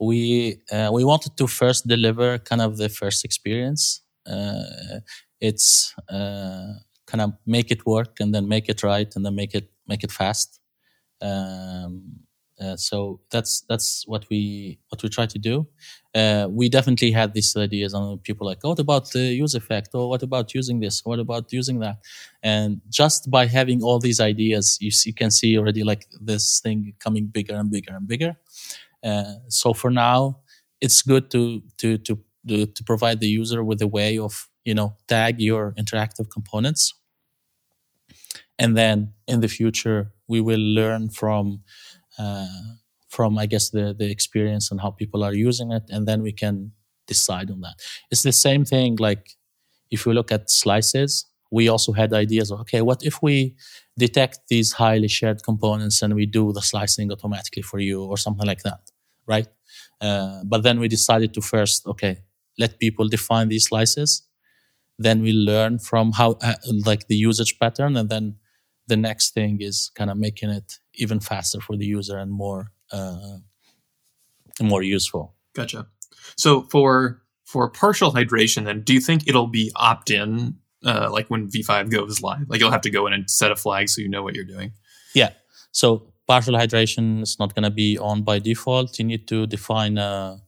we 0.00 0.60
uh, 0.72 0.90
we 0.92 1.04
wanted 1.04 1.36
to 1.36 1.46
first 1.46 1.86
deliver 1.86 2.38
kind 2.38 2.62
of 2.62 2.78
the 2.78 2.88
first 2.88 3.24
experience. 3.24 4.02
Uh, 4.26 5.00
it's 5.40 5.94
uh, 6.08 6.74
kind 7.06 7.20
of 7.20 7.32
make 7.46 7.70
it 7.70 7.84
work 7.86 8.20
and 8.20 8.34
then 8.34 8.48
make 8.48 8.68
it 8.68 8.82
right 8.82 9.10
and 9.16 9.24
then 9.24 9.34
make 9.34 9.54
it 9.54 9.70
make 9.86 10.04
it 10.04 10.12
fast. 10.12 10.60
Um, 11.20 12.20
uh, 12.60 12.76
so 12.76 13.20
that's 13.30 13.62
that's 13.68 14.04
what 14.06 14.26
we 14.30 14.78
what 14.90 15.02
we 15.02 15.08
try 15.08 15.26
to 15.26 15.38
do. 15.38 15.66
Uh, 16.14 16.46
we 16.50 16.68
definitely 16.68 17.10
had 17.10 17.32
these 17.32 17.56
ideas, 17.56 17.94
and 17.94 18.22
people 18.22 18.46
like, 18.46 18.58
oh, 18.64 18.70
"What 18.70 18.78
about 18.78 19.10
the 19.12 19.20
use 19.20 19.54
effect? 19.54 19.90
Or 19.94 20.08
what 20.10 20.22
about 20.22 20.54
using 20.54 20.80
this? 20.80 21.04
What 21.04 21.18
about 21.18 21.52
using 21.52 21.78
that?" 21.80 21.98
And 22.42 22.80
just 22.90 23.30
by 23.30 23.46
having 23.46 23.82
all 23.82 23.98
these 23.98 24.20
ideas, 24.20 24.76
you, 24.80 24.90
see, 24.90 25.10
you 25.10 25.14
can 25.14 25.30
see 25.30 25.56
already 25.56 25.84
like 25.84 26.06
this 26.20 26.60
thing 26.60 26.94
coming 26.98 27.26
bigger 27.26 27.54
and 27.54 27.70
bigger 27.70 27.94
and 27.96 28.06
bigger. 28.06 28.36
Uh, 29.02 29.34
so 29.48 29.72
for 29.72 29.90
now, 29.90 30.40
it's 30.80 31.02
good 31.02 31.30
to 31.30 31.62
to 31.78 31.98
to 31.98 32.18
to 32.66 32.84
provide 32.84 33.20
the 33.20 33.28
user 33.28 33.64
with 33.64 33.80
a 33.82 33.88
way 33.88 34.18
of 34.18 34.48
you 34.64 34.74
know 34.74 34.96
tag 35.08 35.40
your 35.40 35.72
interactive 35.78 36.30
components, 36.30 36.94
and 38.58 38.76
then 38.76 39.12
in 39.26 39.40
the 39.40 39.48
future 39.48 40.12
we 40.28 40.40
will 40.40 40.60
learn 40.60 41.08
from 41.08 41.62
from 43.08 43.38
I 43.38 43.46
guess 43.46 43.70
the 43.70 43.94
the 43.98 44.10
experience 44.10 44.70
and 44.70 44.80
how 44.80 44.90
people 44.90 45.22
are 45.24 45.34
using 45.34 45.72
it, 45.72 45.84
and 45.90 46.06
then 46.06 46.22
we 46.22 46.32
can 46.32 46.72
decide 47.06 47.50
on 47.50 47.60
that. 47.60 47.74
It's 48.10 48.22
the 48.22 48.32
same 48.32 48.64
thing 48.64 48.96
like 48.96 49.24
if 49.90 50.06
you 50.06 50.12
look 50.12 50.30
at 50.32 50.50
slices, 50.50 51.26
we 51.50 51.68
also 51.68 51.92
had 51.92 52.12
ideas 52.12 52.50
of 52.50 52.60
okay, 52.60 52.82
what 52.82 53.02
if 53.02 53.22
we 53.22 53.56
detect 53.98 54.38
these 54.48 54.72
highly 54.72 55.08
shared 55.08 55.42
components 55.42 56.02
and 56.02 56.14
we 56.14 56.26
do 56.26 56.52
the 56.52 56.62
slicing 56.62 57.10
automatically 57.12 57.62
for 57.62 57.78
you 57.80 58.04
or 58.04 58.16
something 58.16 58.46
like 58.46 58.62
that, 58.62 58.80
right? 59.26 59.48
Uh, 60.00 60.42
but 60.44 60.62
then 60.62 60.80
we 60.80 60.88
decided 60.88 61.34
to 61.34 61.40
first 61.40 61.86
okay, 61.86 62.22
let 62.58 62.78
people 62.78 63.08
define 63.08 63.48
these 63.48 63.66
slices, 63.66 64.22
then 64.98 65.22
we 65.22 65.32
learn 65.32 65.78
from 65.78 66.12
how 66.12 66.32
uh, 66.42 66.54
like 66.86 67.08
the 67.08 67.16
usage 67.16 67.58
pattern, 67.58 67.96
and 67.96 68.08
then 68.08 68.36
the 68.86 68.96
next 68.96 69.34
thing 69.34 69.58
is 69.60 69.90
kind 69.94 70.10
of 70.10 70.16
making 70.16 70.50
it 70.50 70.78
even 71.00 71.20
faster 71.20 71.60
for 71.60 71.76
the 71.76 71.86
user 71.86 72.18
and 72.18 72.30
more 72.30 72.72
uh, 72.92 73.38
more 74.60 74.82
useful. 74.82 75.34
Gotcha. 75.54 75.86
So 76.36 76.62
for 76.70 77.22
for 77.44 77.68
partial 77.68 78.12
hydration, 78.12 78.64
then 78.64 78.82
do 78.82 78.94
you 78.94 79.00
think 79.00 79.26
it'll 79.26 79.48
be 79.48 79.72
opt 79.74 80.10
in, 80.10 80.54
uh, 80.84 81.08
like 81.10 81.26
when 81.28 81.48
V5 81.48 81.90
goes 81.90 82.22
live? 82.22 82.48
Like 82.48 82.60
you'll 82.60 82.70
have 82.70 82.82
to 82.82 82.90
go 82.90 83.08
in 83.08 83.12
and 83.12 83.28
set 83.28 83.50
a 83.50 83.56
flag 83.56 83.88
so 83.88 84.00
you 84.00 84.08
know 84.08 84.22
what 84.22 84.36
you're 84.36 84.44
doing. 84.44 84.72
Yeah. 85.14 85.30
So 85.72 86.12
partial 86.28 86.54
hydration 86.54 87.22
is 87.22 87.38
not 87.40 87.54
going 87.56 87.64
to 87.64 87.70
be 87.70 87.98
on 87.98 88.22
by 88.22 88.38
default. 88.38 88.98
You 88.98 89.04
need 89.04 89.26
to 89.28 89.46
define. 89.46 89.98
A, 89.98 90.38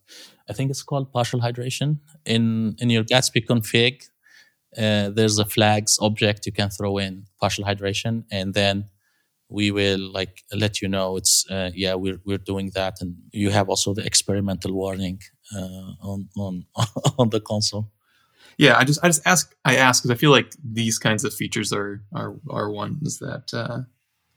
I 0.48 0.52
think 0.52 0.70
it's 0.70 0.82
called 0.82 1.12
partial 1.12 1.40
hydration 1.40 1.98
in 2.24 2.76
in 2.78 2.90
your 2.90 3.04
Gatsby 3.04 3.46
config. 3.46 4.08
Uh, 4.76 5.10
there's 5.10 5.38
a 5.38 5.44
flags 5.44 5.98
object 6.00 6.46
you 6.46 6.52
can 6.52 6.70
throw 6.70 6.98
in 6.98 7.26
partial 7.40 7.64
hydration, 7.64 8.24
and 8.30 8.54
then 8.54 8.88
we 9.52 9.70
will 9.70 10.12
like 10.12 10.42
let 10.52 10.80
you 10.80 10.88
know 10.88 11.16
it's 11.16 11.44
uh, 11.50 11.70
yeah 11.74 11.94
we're 11.94 12.20
we're 12.24 12.38
doing 12.38 12.70
that, 12.74 12.94
and 13.00 13.16
you 13.32 13.50
have 13.50 13.68
also 13.68 13.94
the 13.94 14.04
experimental 14.04 14.72
warning 14.72 15.20
uh, 15.54 15.92
on 16.00 16.28
on 16.36 16.64
on 17.18 17.30
the 17.30 17.40
console. 17.40 17.90
Yeah, 18.58 18.76
I 18.76 18.84
just 18.84 19.00
I 19.02 19.08
just 19.08 19.22
ask 19.26 19.54
I 19.64 19.76
ask 19.76 20.02
because 20.02 20.16
I 20.16 20.18
feel 20.18 20.30
like 20.30 20.52
these 20.62 20.98
kinds 20.98 21.24
of 21.24 21.34
features 21.34 21.72
are 21.72 22.02
are 22.14 22.34
are 22.50 22.70
ones 22.70 23.18
that 23.18 23.52
uh, 23.54 23.82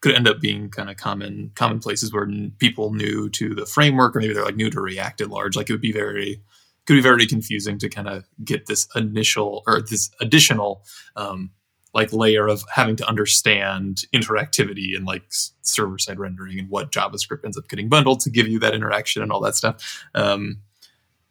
could 0.01 0.15
end 0.15 0.27
up 0.27 0.39
being 0.39 0.69
kind 0.69 0.89
of 0.89 0.97
common 0.97 1.51
common 1.55 1.79
places 1.79 2.13
where 2.13 2.29
people 2.59 2.93
new 2.93 3.29
to 3.29 3.55
the 3.55 3.65
framework 3.65 4.15
or 4.15 4.19
maybe 4.19 4.33
they're 4.33 4.45
like 4.45 4.55
new 4.55 4.69
to 4.69 4.81
React 4.81 5.21
at 5.21 5.29
large. 5.29 5.55
Like 5.55 5.69
it 5.69 5.73
would 5.73 5.81
be 5.81 5.91
very 5.91 6.41
could 6.85 6.93
be 6.93 7.01
very 7.01 7.25
confusing 7.25 7.79
to 7.79 7.89
kind 7.89 8.07
of 8.07 8.25
get 8.43 8.67
this 8.67 8.87
initial 8.95 9.63
or 9.65 9.81
this 9.81 10.11
additional 10.21 10.83
um, 11.15 11.49
like 11.95 12.11
layer 12.13 12.47
of 12.47 12.63
having 12.71 12.97
to 12.97 13.07
understand 13.07 14.03
interactivity 14.13 14.95
and 14.95 15.05
like 15.05 15.23
server 15.61 15.97
side 15.97 16.19
rendering 16.19 16.59
and 16.59 16.69
what 16.69 16.91
JavaScript 16.91 17.43
ends 17.45 17.57
up 17.57 17.67
getting 17.69 17.89
bundled 17.89 18.19
to 18.19 18.29
give 18.29 18.47
you 18.47 18.59
that 18.59 18.75
interaction 18.75 19.23
and 19.23 19.31
all 19.31 19.39
that 19.39 19.55
stuff. 19.55 20.03
Um, 20.13 20.59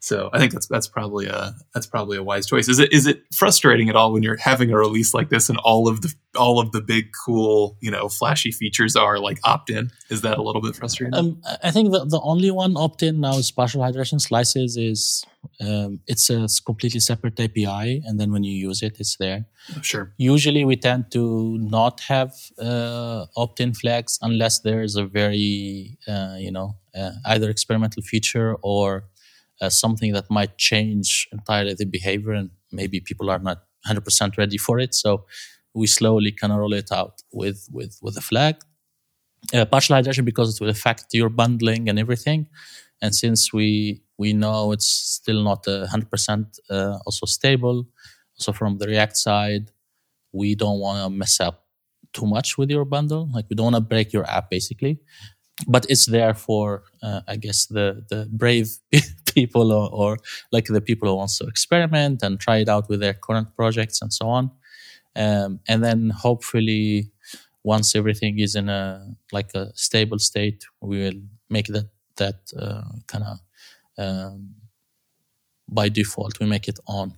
so 0.04 0.28
I 0.34 0.38
think 0.38 0.52
that's 0.52 0.66
that's 0.66 0.86
probably 0.86 1.28
a 1.28 1.54
that's 1.72 1.86
probably 1.86 2.18
a 2.18 2.22
wise 2.22 2.46
choice. 2.46 2.68
Is 2.68 2.78
it 2.78 2.92
is 2.92 3.06
it 3.06 3.22
frustrating 3.32 3.88
at 3.88 3.96
all 3.96 4.12
when 4.12 4.22
you're 4.22 4.36
having 4.36 4.70
a 4.70 4.76
release 4.76 5.14
like 5.14 5.30
this 5.30 5.48
and 5.48 5.56
all 5.64 5.88
of 5.88 6.02
the 6.02 6.12
all 6.36 6.60
of 6.60 6.72
the 6.72 6.82
big 6.82 7.06
cool 7.24 7.78
you 7.80 7.90
know 7.90 8.10
flashy 8.10 8.52
features 8.52 8.96
are 8.96 9.18
like 9.18 9.38
opt 9.44 9.70
in? 9.70 9.90
Is 10.10 10.20
that 10.20 10.36
a 10.36 10.42
little 10.42 10.60
bit 10.60 10.76
frustrating? 10.76 11.14
Um, 11.14 11.40
I 11.62 11.70
think 11.70 11.90
the, 11.90 12.04
the 12.04 12.20
only 12.20 12.50
one 12.50 12.76
opt 12.76 13.02
in 13.02 13.20
now 13.20 13.38
is 13.38 13.50
partial 13.50 13.80
hydration 13.80 14.20
slices 14.20 14.76
is 14.76 15.24
um, 15.58 16.00
it's 16.06 16.28
a 16.28 16.48
completely 16.66 17.00
separate 17.00 17.40
API, 17.40 18.02
and 18.04 18.20
then 18.20 18.30
when 18.30 18.44
you 18.44 18.52
use 18.52 18.82
it, 18.82 19.00
it's 19.00 19.16
there. 19.16 19.46
Sure. 19.80 20.12
Usually, 20.18 20.66
we 20.66 20.76
tend 20.76 21.12
to 21.12 21.56
not 21.58 22.00
have 22.00 22.34
uh, 22.58 23.24
opt-in 23.36 23.72
flags 23.72 24.18
unless 24.20 24.60
there 24.60 24.82
is 24.82 24.96
a 24.96 25.06
very, 25.06 25.96
uh, 26.06 26.36
you 26.38 26.52
know, 26.52 26.76
uh, 26.94 27.12
either 27.26 27.48
experimental 27.48 28.02
feature 28.02 28.56
or 28.62 29.04
uh, 29.60 29.70
something 29.70 30.12
that 30.12 30.30
might 30.30 30.58
change 30.58 31.28
entirely 31.32 31.74
the 31.74 31.86
behavior 31.86 32.32
and 32.32 32.50
maybe 32.72 33.00
people 33.00 33.30
are 33.30 33.38
not 33.38 33.58
100% 33.86 34.36
ready 34.38 34.58
for 34.58 34.78
it. 34.78 34.94
So 34.94 35.26
we 35.74 35.86
slowly 35.86 36.32
kind 36.32 36.52
of 36.52 36.58
roll 36.58 36.72
it 36.74 36.90
out 36.92 37.22
with 37.32 37.68
with 37.72 37.98
with 38.02 38.16
a 38.16 38.20
flag. 38.20 38.56
Uh, 39.52 39.64
because 40.24 40.54
it 40.54 40.60
will 40.60 40.70
affect 40.70 41.06
your 41.12 41.28
bundling 41.28 41.88
and 41.88 41.98
everything. 41.98 42.46
And 43.02 43.14
since 43.14 43.52
we 43.52 44.02
we 44.16 44.32
know 44.32 44.72
it's 44.72 44.86
still 44.86 45.42
not 45.42 45.66
a 45.66 45.86
100% 45.92 46.58
uh, 46.70 46.98
also 47.04 47.26
stable 47.26 47.86
so 48.34 48.52
from 48.52 48.78
the 48.78 48.86
react 48.86 49.16
side 49.16 49.70
we 50.32 50.54
don't 50.54 50.80
want 50.80 51.04
to 51.04 51.10
mess 51.10 51.40
up 51.40 51.66
too 52.12 52.26
much 52.26 52.58
with 52.58 52.70
your 52.70 52.84
bundle. 52.84 53.28
Like 53.32 53.46
we 53.50 53.56
don't 53.56 53.72
want 53.72 53.76
to 53.76 53.80
break 53.80 54.12
your 54.12 54.26
app 54.30 54.50
basically. 54.50 55.00
But 55.68 55.86
it's 55.90 56.06
there 56.06 56.34
for 56.34 56.84
uh, 57.02 57.20
i 57.28 57.36
guess 57.36 57.66
the 57.66 58.04
the 58.10 58.28
brave 58.32 58.68
people 59.34 59.72
or, 59.72 59.88
or, 59.92 60.18
like 60.52 60.66
the 60.66 60.80
people 60.80 61.08
who 61.08 61.16
wants 61.16 61.38
to 61.38 61.46
experiment 61.46 62.22
and 62.22 62.40
try 62.40 62.58
it 62.58 62.68
out 62.68 62.88
with 62.88 63.00
their 63.00 63.14
current 63.14 63.54
projects 63.56 64.00
and 64.02 64.12
so 64.12 64.28
on. 64.28 64.50
Um, 65.16 65.60
and 65.68 65.82
then 65.84 66.10
hopefully 66.10 67.10
once 67.62 67.96
everything 67.96 68.38
is 68.38 68.54
in 68.54 68.68
a 68.68 69.14
like 69.32 69.54
a 69.54 69.72
stable 69.74 70.18
state 70.18 70.64
we 70.80 70.98
will 70.98 71.20
make 71.48 71.66
that 71.66 71.88
that 72.16 72.38
uh, 72.58 72.82
kind 73.06 73.24
of 73.24 73.38
um, 73.98 74.54
by 75.68 75.88
default 75.88 76.38
we 76.40 76.46
make 76.46 76.68
it 76.68 76.78
on. 76.86 77.14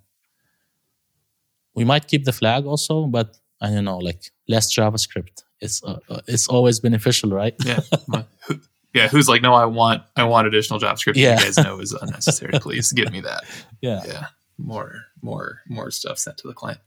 We 1.75 1.85
might 1.85 2.07
keep 2.07 2.25
the 2.25 2.33
flag 2.33 2.65
also 2.67 3.07
but 3.07 3.37
i 3.61 3.71
don't 3.71 3.85
know 3.85 3.99
like 3.99 4.31
less 4.49 4.75
javascript. 4.75 5.45
It's 5.61 5.83
uh, 5.83 5.99
uh 6.09 6.21
it's 6.27 6.49
always 6.49 6.81
beneficial 6.81 7.31
right? 7.31 7.55
Yeah 7.65 7.81
yeah, 8.97 9.09
who's 9.09 9.29
like, 9.29 9.43
no, 9.43 9.55
I 9.55 9.67
want, 9.67 10.03
I 10.17 10.25
want 10.25 10.49
additional 10.49 10.81
JavaScript. 10.81 11.15
Yeah. 11.17 11.39
You 11.39 11.45
guys 11.45 11.59
know 11.59 11.79
is 11.79 11.93
unnecessary. 11.93 12.53
Please 12.61 12.93
give 12.93 13.13
me 13.13 13.21
that. 13.21 13.45
Yeah, 13.81 14.03
yeah, 14.07 14.27
more, 14.59 15.03
more, 15.23 15.61
more 15.69 15.91
stuff 15.91 16.19
sent 16.19 16.39
to 16.39 16.49
the 16.49 16.55
client. 16.55 16.81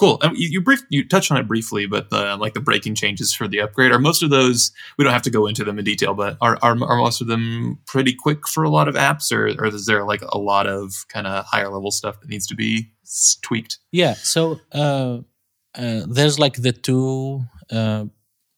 Cool. 0.00 0.18
Um, 0.22 0.32
you, 0.34 0.48
you 0.48 0.62
brief, 0.62 0.80
you 0.88 1.06
touched 1.06 1.30
on 1.30 1.36
it 1.36 1.46
briefly, 1.46 1.84
but 1.84 2.08
the 2.08 2.34
like 2.38 2.54
the 2.54 2.60
breaking 2.60 2.94
changes 2.94 3.34
for 3.34 3.46
the 3.46 3.60
upgrade 3.60 3.92
are 3.92 3.98
most 3.98 4.22
of 4.22 4.30
those. 4.30 4.72
We 4.96 5.04
don't 5.04 5.12
have 5.12 5.20
to 5.20 5.30
go 5.30 5.46
into 5.46 5.62
them 5.62 5.78
in 5.78 5.84
detail, 5.84 6.14
but 6.14 6.38
are 6.40 6.58
are, 6.62 6.70
are 6.82 6.96
most 6.96 7.20
of 7.20 7.26
them 7.26 7.78
pretty 7.84 8.14
quick 8.14 8.48
for 8.48 8.64
a 8.64 8.70
lot 8.70 8.88
of 8.88 8.94
apps, 8.94 9.30
or, 9.30 9.48
or 9.62 9.66
is 9.66 9.84
there 9.84 10.06
like 10.06 10.22
a 10.22 10.38
lot 10.38 10.66
of 10.66 11.06
kind 11.08 11.26
of 11.26 11.44
higher 11.44 11.68
level 11.68 11.90
stuff 11.90 12.18
that 12.20 12.30
needs 12.30 12.46
to 12.46 12.54
be 12.54 12.90
tweaked? 13.42 13.76
Yeah. 13.92 14.14
So 14.14 14.58
uh, 14.72 15.18
uh, 15.74 16.02
there's 16.08 16.38
like 16.38 16.54
the 16.54 16.72
two. 16.72 17.42
Uh, 17.70 18.06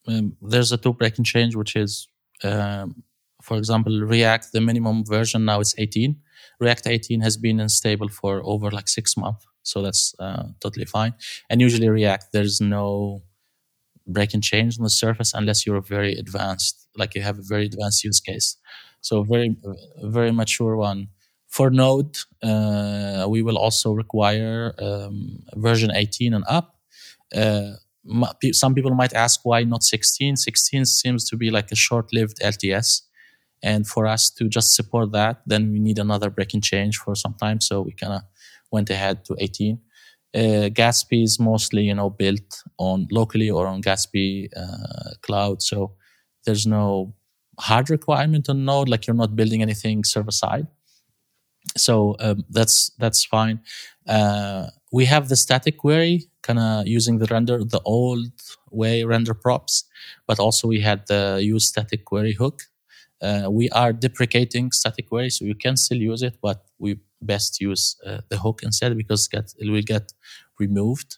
um, 0.07 0.37
there's 0.41 0.71
a 0.71 0.77
two 0.77 0.93
breaking 0.93 1.25
change, 1.25 1.57
which 1.57 1.75
is 1.75 2.07
for 2.43 3.57
example, 3.57 3.99
React, 4.01 4.53
the 4.53 4.61
minimum 4.61 5.05
version 5.05 5.45
now 5.45 5.59
is 5.59 5.75
18. 5.77 6.15
React 6.59 6.87
18 6.87 7.21
has 7.21 7.37
been 7.37 7.59
unstable 7.59 8.07
for 8.07 8.41
over 8.43 8.71
like 8.71 8.87
six 8.87 9.17
months. 9.17 9.45
So 9.63 9.81
that's 9.81 10.13
uh, 10.19 10.43
totally 10.59 10.85
fine. 10.85 11.13
And 11.49 11.61
usually 11.61 11.89
React, 11.89 12.27
there's 12.31 12.61
no 12.61 13.23
break 14.07 14.33
and 14.33 14.43
change 14.43 14.77
on 14.77 14.83
the 14.83 14.89
surface 14.89 15.33
unless 15.33 15.65
you're 15.65 15.81
very 15.81 16.13
advanced, 16.13 16.87
like 16.97 17.15
you 17.15 17.21
have 17.21 17.39
a 17.39 17.43
very 17.43 17.65
advanced 17.65 18.03
use 18.03 18.19
case. 18.19 18.57
So 19.01 19.23
very, 19.23 19.55
very 20.01 20.31
mature 20.31 20.75
one. 20.75 21.09
For 21.47 21.69
Node, 21.69 22.17
uh, 22.41 23.27
we 23.29 23.43
will 23.43 23.57
also 23.57 23.91
require 23.91 24.73
um, 24.79 25.43
version 25.55 25.91
18 25.93 26.33
and 26.33 26.43
up. 26.47 26.75
Uh, 27.35 27.73
some 28.51 28.73
people 28.75 28.93
might 28.93 29.13
ask 29.13 29.41
why 29.43 29.63
not 29.63 29.83
16 29.83 30.35
16 30.35 30.85
seems 30.85 31.29
to 31.29 31.37
be 31.37 31.49
like 31.51 31.71
a 31.71 31.75
short-lived 31.75 32.39
lts 32.41 33.03
And 33.63 33.87
for 33.87 34.05
us 34.07 34.29
to 34.37 34.49
just 34.49 34.75
support 34.75 35.11
that, 35.13 35.41
then 35.47 35.71
we 35.73 35.79
need 35.79 35.99
another 35.99 36.29
breaking 36.29 36.61
change 36.61 36.95
for 37.03 37.15
some 37.15 37.35
time. 37.43 37.59
So 37.61 37.81
we 37.81 37.93
kind 37.93 38.13
of 38.13 38.21
went 38.71 38.89
ahead 38.89 39.25
to 39.25 39.35
18. 39.39 39.79
Uh, 40.35 40.67
Gatsby 40.79 41.23
is 41.23 41.39
mostly, 41.39 41.83
you 41.83 41.95
know, 41.95 42.09
built 42.09 42.63
on 42.77 43.07
locally 43.11 43.49
or 43.49 43.67
on 43.67 43.81
Gatsby 43.81 44.49
uh, 44.63 45.11
cloud. 45.21 45.61
So 45.61 45.95
there's 46.45 46.65
no 46.67 47.15
hard 47.59 47.89
requirement 47.89 48.49
on 48.49 48.65
Node, 48.65 48.89
like 48.89 49.07
you're 49.07 49.15
not 49.15 49.35
building 49.35 49.61
anything 49.61 50.03
server 50.03 50.31
side. 50.31 50.67
So 51.77 52.15
um, 52.19 52.43
that's 52.49 52.91
that's 52.99 53.25
fine. 53.25 53.61
Uh, 54.07 54.67
we 54.91 55.05
have 55.05 55.29
the 55.29 55.35
static 55.35 55.77
query, 55.77 56.29
kind 56.43 56.59
of 56.59 56.87
using 56.87 57.17
the 57.19 57.27
render 57.27 57.63
the 57.63 57.81
old 57.85 58.31
way 58.71 59.03
render 59.03 59.33
props, 59.33 59.85
but 60.27 60.39
also 60.39 60.67
we 60.67 60.81
had 60.81 61.07
the 61.07 61.39
use 61.41 61.67
static 61.67 62.05
query 62.05 62.33
hook. 62.33 62.63
Uh, 63.21 63.47
we 63.49 63.69
are 63.69 63.93
deprecating 63.93 64.71
static 64.71 65.07
query, 65.09 65.29
so 65.29 65.45
you 65.45 65.55
can 65.55 65.77
still 65.77 65.97
use 65.97 66.21
it, 66.21 66.37
but 66.41 66.65
we 66.79 66.99
best 67.21 67.61
use 67.61 67.95
uh, 68.05 68.19
the 68.29 68.37
hook 68.37 68.61
instead 68.63 68.97
because 68.97 69.27
get, 69.27 69.53
it 69.57 69.69
will 69.71 69.81
get 69.81 70.11
removed. 70.59 71.17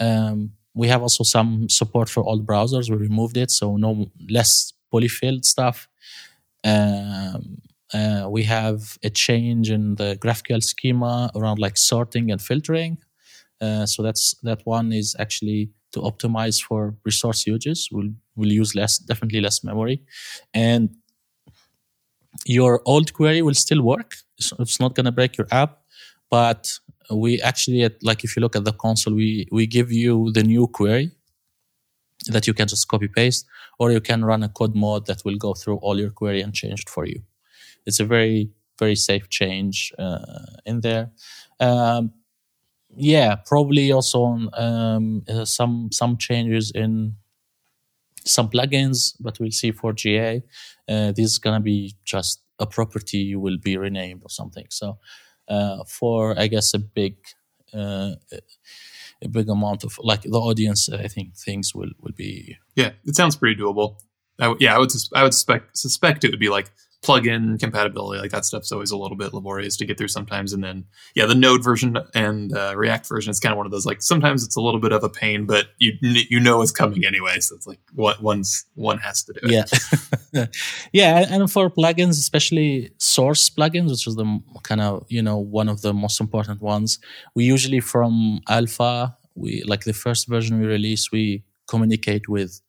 Um, 0.00 0.52
we 0.74 0.88
have 0.88 1.02
also 1.02 1.22
some 1.22 1.68
support 1.68 2.08
for 2.08 2.24
old 2.24 2.44
browsers. 2.46 2.90
We 2.90 2.96
removed 2.96 3.36
it, 3.36 3.50
so 3.50 3.76
no 3.76 4.10
less 4.28 4.72
polyfilled 4.92 5.44
stuff. 5.44 5.88
Um, 6.64 7.58
uh, 7.92 8.26
we 8.28 8.42
have 8.44 8.98
a 9.04 9.10
change 9.10 9.70
in 9.70 9.94
the 9.94 10.16
GraphQL 10.20 10.62
schema 10.62 11.30
around 11.36 11.58
like 11.60 11.76
sorting 11.76 12.32
and 12.32 12.42
filtering. 12.42 12.98
Uh, 13.60 13.86
so 13.86 14.02
that's 14.02 14.34
that 14.42 14.60
one 14.64 14.92
is 14.92 15.16
actually 15.18 15.70
to 15.92 16.00
optimize 16.00 16.62
for 16.62 16.94
resource 17.04 17.46
uses. 17.46 17.88
We'll 17.92 18.10
will 18.36 18.52
use 18.52 18.74
less, 18.74 18.98
definitely 18.98 19.40
less 19.40 19.62
memory, 19.62 20.02
and 20.52 20.90
your 22.46 22.82
old 22.84 23.12
query 23.12 23.42
will 23.42 23.54
still 23.54 23.82
work. 23.82 24.16
It's 24.58 24.80
not 24.80 24.94
going 24.94 25.06
to 25.06 25.12
break 25.12 25.38
your 25.38 25.46
app, 25.52 25.78
but 26.30 26.72
we 27.10 27.40
actually 27.42 27.82
at, 27.82 28.02
like 28.02 28.24
if 28.24 28.34
you 28.36 28.40
look 28.40 28.56
at 28.56 28.64
the 28.64 28.72
console, 28.72 29.14
we 29.14 29.46
we 29.52 29.66
give 29.66 29.92
you 29.92 30.32
the 30.32 30.42
new 30.42 30.66
query 30.66 31.12
that 32.26 32.46
you 32.46 32.54
can 32.54 32.66
just 32.66 32.88
copy 32.88 33.08
paste, 33.08 33.46
or 33.78 33.92
you 33.92 34.00
can 34.00 34.24
run 34.24 34.42
a 34.42 34.48
code 34.48 34.74
mod 34.74 35.06
that 35.06 35.24
will 35.24 35.36
go 35.36 35.54
through 35.54 35.76
all 35.76 35.98
your 35.98 36.10
query 36.10 36.40
and 36.40 36.54
change 36.54 36.80
it 36.80 36.88
for 36.88 37.06
you. 37.06 37.22
It's 37.86 38.00
a 38.00 38.04
very 38.04 38.50
very 38.78 38.96
safe 38.96 39.28
change 39.28 39.92
uh, 39.98 40.58
in 40.66 40.80
there. 40.80 41.10
Um, 41.60 42.12
yeah, 42.96 43.36
probably 43.36 43.92
also 43.92 44.22
on 44.22 44.48
um, 44.54 45.22
uh, 45.28 45.44
some 45.44 45.90
some 45.92 46.16
changes 46.16 46.72
in 46.74 47.16
some 48.24 48.48
plugins, 48.48 49.14
but 49.20 49.38
we'll 49.38 49.50
see 49.50 49.72
for 49.72 49.92
GA. 49.92 50.42
Uh, 50.88 51.12
this 51.12 51.26
is 51.26 51.38
gonna 51.38 51.60
be 51.60 51.94
just 52.04 52.40
a 52.58 52.66
property 52.66 53.34
will 53.34 53.58
be 53.58 53.76
renamed 53.76 54.22
or 54.22 54.30
something. 54.30 54.66
So 54.70 54.98
uh, 55.48 55.84
for 55.84 56.38
I 56.38 56.46
guess 56.46 56.74
a 56.74 56.78
big 56.78 57.16
uh, 57.72 58.14
a 59.22 59.28
big 59.28 59.48
amount 59.48 59.84
of 59.84 59.98
like 60.02 60.22
the 60.22 60.38
audience, 60.38 60.88
I 60.88 61.08
think 61.08 61.36
things 61.36 61.74
will 61.74 61.90
will 62.00 62.12
be. 62.12 62.56
Yeah, 62.74 62.90
it 63.04 63.16
sounds 63.16 63.36
pretty 63.36 63.60
doable. 63.60 63.96
I, 64.40 64.54
yeah, 64.58 64.74
I 64.74 64.78
would 64.78 64.90
I 65.14 65.22
would 65.22 65.34
suspect 65.34 65.76
suspect 65.76 66.24
it 66.24 66.30
would 66.30 66.40
be 66.40 66.48
like 66.48 66.70
plugin 67.04 67.58
compatibility, 67.60 68.20
like 68.20 68.30
that 68.30 68.44
stuff's 68.44 68.72
always 68.72 68.90
a 68.90 68.96
little 68.96 69.16
bit 69.16 69.34
laborious 69.34 69.76
to 69.76 69.84
get 69.84 69.98
through 69.98 70.08
sometimes. 70.08 70.52
And 70.52 70.64
then, 70.64 70.86
yeah, 71.14 71.26
the 71.26 71.34
Node 71.34 71.62
version 71.62 71.98
and 72.14 72.56
uh, 72.56 72.74
React 72.76 73.08
version 73.08 73.30
is 73.30 73.38
kind 73.38 73.52
of 73.52 73.58
one 73.58 73.66
of 73.66 73.72
those 73.72 73.86
like 73.86 74.02
sometimes 74.02 74.44
it's 74.44 74.56
a 74.56 74.60
little 74.60 74.80
bit 74.80 74.92
of 74.92 75.04
a 75.04 75.08
pain, 75.08 75.46
but 75.46 75.66
you 75.78 75.92
you 76.02 76.40
know 76.40 76.62
it's 76.62 76.72
coming 76.72 77.04
anyway. 77.04 77.38
So 77.40 77.54
it's 77.54 77.66
like 77.66 77.80
what 77.94 78.22
one's 78.22 78.64
one 78.74 78.98
has 78.98 79.22
to 79.24 79.32
do 79.34 79.40
it. 79.42 79.70
Yeah, 80.32 80.46
yeah, 80.92 81.26
and 81.30 81.50
for 81.50 81.70
plugins, 81.70 82.18
especially 82.18 82.90
source 82.98 83.50
plugins, 83.50 83.90
which 83.90 84.06
is 84.06 84.16
the 84.16 84.40
kind 84.62 84.80
of 84.80 85.04
you 85.08 85.22
know 85.22 85.38
one 85.38 85.68
of 85.68 85.82
the 85.82 85.92
most 85.92 86.20
important 86.20 86.62
ones, 86.62 86.98
we 87.34 87.44
usually 87.44 87.80
from 87.80 88.40
alpha, 88.48 89.16
we 89.34 89.62
like 89.66 89.84
the 89.84 89.92
first 89.92 90.28
version 90.28 90.58
we 90.58 90.66
release, 90.66 91.12
we 91.12 91.44
communicate 91.66 92.28
with 92.28 92.60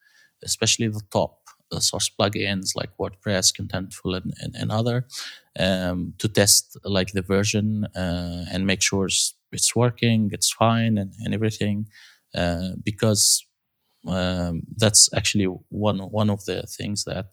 especially 0.44 0.88
the 0.88 1.02
top 1.12 1.45
uh, 1.72 1.80
source 1.80 2.10
plugins 2.10 2.76
like 2.76 2.90
WordPress, 2.98 3.54
Contentful, 3.60 4.16
and, 4.16 4.34
and, 4.40 4.56
and 4.56 4.72
other 4.72 5.08
um, 5.60 6.14
to 6.20 6.28
test 6.28 6.78
like 6.84 7.12
the 7.12 7.22
version 7.22 7.86
uh, 7.96 8.46
and 8.52 8.66
make 8.66 8.82
sure 8.82 9.08
it's 9.52 9.76
working, 9.76 10.30
it's 10.34 10.52
fine, 10.52 10.98
and, 10.98 11.14
and 11.24 11.34
everything. 11.34 11.88
Uh, 12.34 12.72
because 12.84 13.46
um, 14.08 14.64
that's 14.76 15.10
actually 15.16 15.46
one 15.70 16.00
one 16.00 16.30
of 16.30 16.46
the 16.46 16.64
things 16.64 17.06
that 17.06 17.28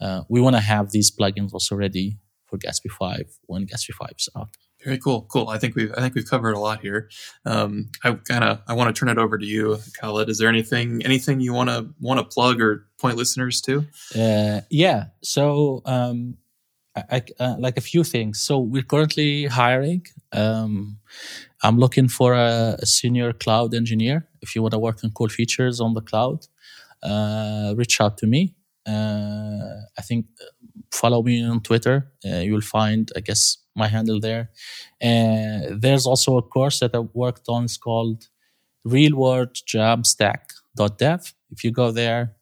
uh, 0.00 0.22
we 0.28 0.40
want 0.40 0.56
to 0.56 0.60
have 0.60 0.90
these 0.90 1.10
plugins 1.10 1.52
also 1.52 1.74
ready 1.74 2.18
for 2.46 2.58
Gatsby 2.58 2.90
5 2.90 3.38
when 3.46 3.66
Gatsby 3.66 3.92
5 3.94 4.10
is 4.18 4.28
out. 4.36 4.50
Very 4.84 4.98
cool, 4.98 5.22
cool. 5.22 5.48
I 5.48 5.58
think 5.58 5.74
we've 5.74 5.92
I 5.96 6.00
think 6.00 6.14
we've 6.14 6.28
covered 6.28 6.52
a 6.52 6.58
lot 6.58 6.80
here. 6.80 7.10
Um, 7.44 7.90
I 8.04 8.12
kind 8.12 8.44
of 8.44 8.60
I 8.68 8.74
want 8.74 8.94
to 8.94 8.98
turn 8.98 9.08
it 9.08 9.18
over 9.18 9.36
to 9.36 9.44
you, 9.44 9.78
Khaled. 10.00 10.28
Is 10.28 10.38
there 10.38 10.48
anything 10.48 11.02
anything 11.04 11.40
you 11.40 11.52
want 11.52 11.68
to 11.68 11.88
want 12.00 12.20
to 12.20 12.24
plug 12.24 12.60
or 12.60 12.86
point 12.98 13.16
listeners 13.16 13.60
to? 13.62 13.84
Uh, 14.16 14.60
yeah. 14.70 15.06
So 15.22 15.82
um, 15.84 16.36
I, 17.10 17.22
uh, 17.40 17.56
like 17.58 17.76
a 17.76 17.80
few 17.80 18.04
things. 18.04 18.40
So 18.40 18.58
we're 18.58 18.82
currently 18.82 19.46
hiring. 19.46 20.06
Um, 20.32 20.98
I'm 21.62 21.78
looking 21.78 22.08
for 22.08 22.34
a, 22.34 22.76
a, 22.78 22.86
senior 22.86 23.32
cloud 23.32 23.74
engineer. 23.74 24.28
If 24.42 24.54
you 24.54 24.62
want 24.62 24.72
to 24.72 24.78
work 24.78 25.00
on 25.02 25.10
cool 25.10 25.28
features 25.28 25.80
on 25.80 25.94
the 25.94 26.00
cloud, 26.00 26.46
uh, 27.02 27.74
reach 27.76 28.00
out 28.00 28.18
to 28.18 28.26
me. 28.26 28.54
Uh, 28.86 29.80
I 29.98 30.02
think 30.02 30.26
uh, 30.40 30.44
follow 30.92 31.22
me 31.22 31.44
on 31.44 31.60
Twitter. 31.60 32.10
Uh, 32.24 32.38
you'll 32.38 32.60
find, 32.60 33.10
I 33.16 33.20
guess, 33.20 33.58
my 33.78 33.88
handle 33.88 34.20
there. 34.20 34.50
There's 35.00 36.06
also 36.06 36.36
a 36.36 36.42
course 36.42 36.80
that 36.80 36.94
I 36.94 37.00
worked 37.00 37.48
on. 37.48 37.64
It's 37.64 37.76
called 37.76 38.28
Real 38.84 39.16
World 39.16 39.54
Jamstack.dev. 39.54 41.34
If 41.50 41.64
you 41.64 41.70
go 41.70 41.90
there, 41.90 42.34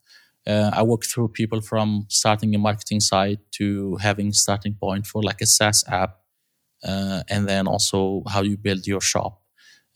uh, 0.46 0.70
I 0.72 0.83
walk 0.83 1.05
through 1.05 1.29
people 1.29 1.61
from 1.61 2.07
starting 2.09 2.55
a 2.55 2.59
marketing 2.59 3.01
site 3.01 3.40
to 3.53 3.96
having 3.96 4.33
starting 4.33 4.75
point 4.75 5.07
for 5.07 5.22
like 5.22 5.40
a 5.40 5.46
SaaS 5.46 5.85
app, 5.88 6.18
uh, 6.85 7.22
and 7.29 7.49
then 7.49 7.66
also 7.66 8.22
how 8.29 8.42
you 8.42 8.57
build 8.57 8.87
your 8.87 9.01
shop 9.01 9.42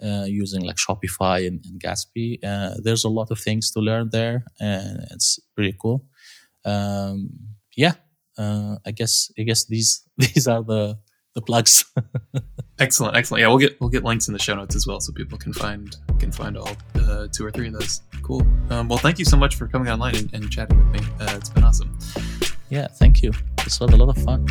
uh, 0.02 0.24
using 0.26 0.62
like 0.62 0.76
Shopify 0.76 1.46
and, 1.46 1.64
and 1.66 1.80
Gatsby. 1.80 2.38
Uh, 2.44 2.74
there's 2.82 3.04
a 3.04 3.08
lot 3.08 3.30
of 3.30 3.38
things 3.38 3.70
to 3.72 3.80
learn 3.80 4.10
there, 4.12 4.44
and 4.60 5.06
it's 5.10 5.38
pretty 5.54 5.76
cool. 5.80 6.06
Um, 6.64 7.30
yeah, 7.76 7.94
uh, 8.38 8.76
I 8.86 8.90
guess 8.92 9.30
I 9.38 9.42
guess 9.42 9.66
these 9.66 10.04
these 10.18 10.48
are 10.48 10.62
the 10.62 10.98
the 11.34 11.42
plugs. 11.42 11.84
excellent, 12.78 13.16
excellent. 13.16 13.40
Yeah, 13.40 13.48
we'll 13.48 13.58
get 13.58 13.80
we'll 13.80 13.90
get 13.90 14.04
links 14.04 14.28
in 14.28 14.32
the 14.32 14.38
show 14.38 14.54
notes 14.54 14.74
as 14.74 14.86
well, 14.86 15.00
so 15.00 15.12
people 15.12 15.38
can 15.38 15.52
find 15.52 15.96
can 16.18 16.32
find 16.32 16.56
all 16.56 16.76
uh, 16.96 17.28
two 17.32 17.44
or 17.44 17.50
three 17.50 17.68
of 17.68 17.74
those. 17.74 18.02
Cool. 18.22 18.42
Um, 18.70 18.88
well, 18.88 18.98
thank 18.98 19.18
you 19.18 19.24
so 19.24 19.36
much 19.36 19.56
for 19.56 19.66
coming 19.68 19.88
online 19.88 20.16
and, 20.16 20.34
and 20.34 20.50
chatting 20.50 20.78
with 20.78 21.00
me. 21.00 21.08
Uh, 21.20 21.34
it's 21.36 21.48
been 21.50 21.64
awesome. 21.64 21.98
Yeah, 22.68 22.86
thank 22.86 23.22
you. 23.22 23.32
This 23.64 23.80
was 23.80 23.92
a 23.92 23.96
lot 23.96 24.16
of 24.16 24.22
fun. 24.22 24.46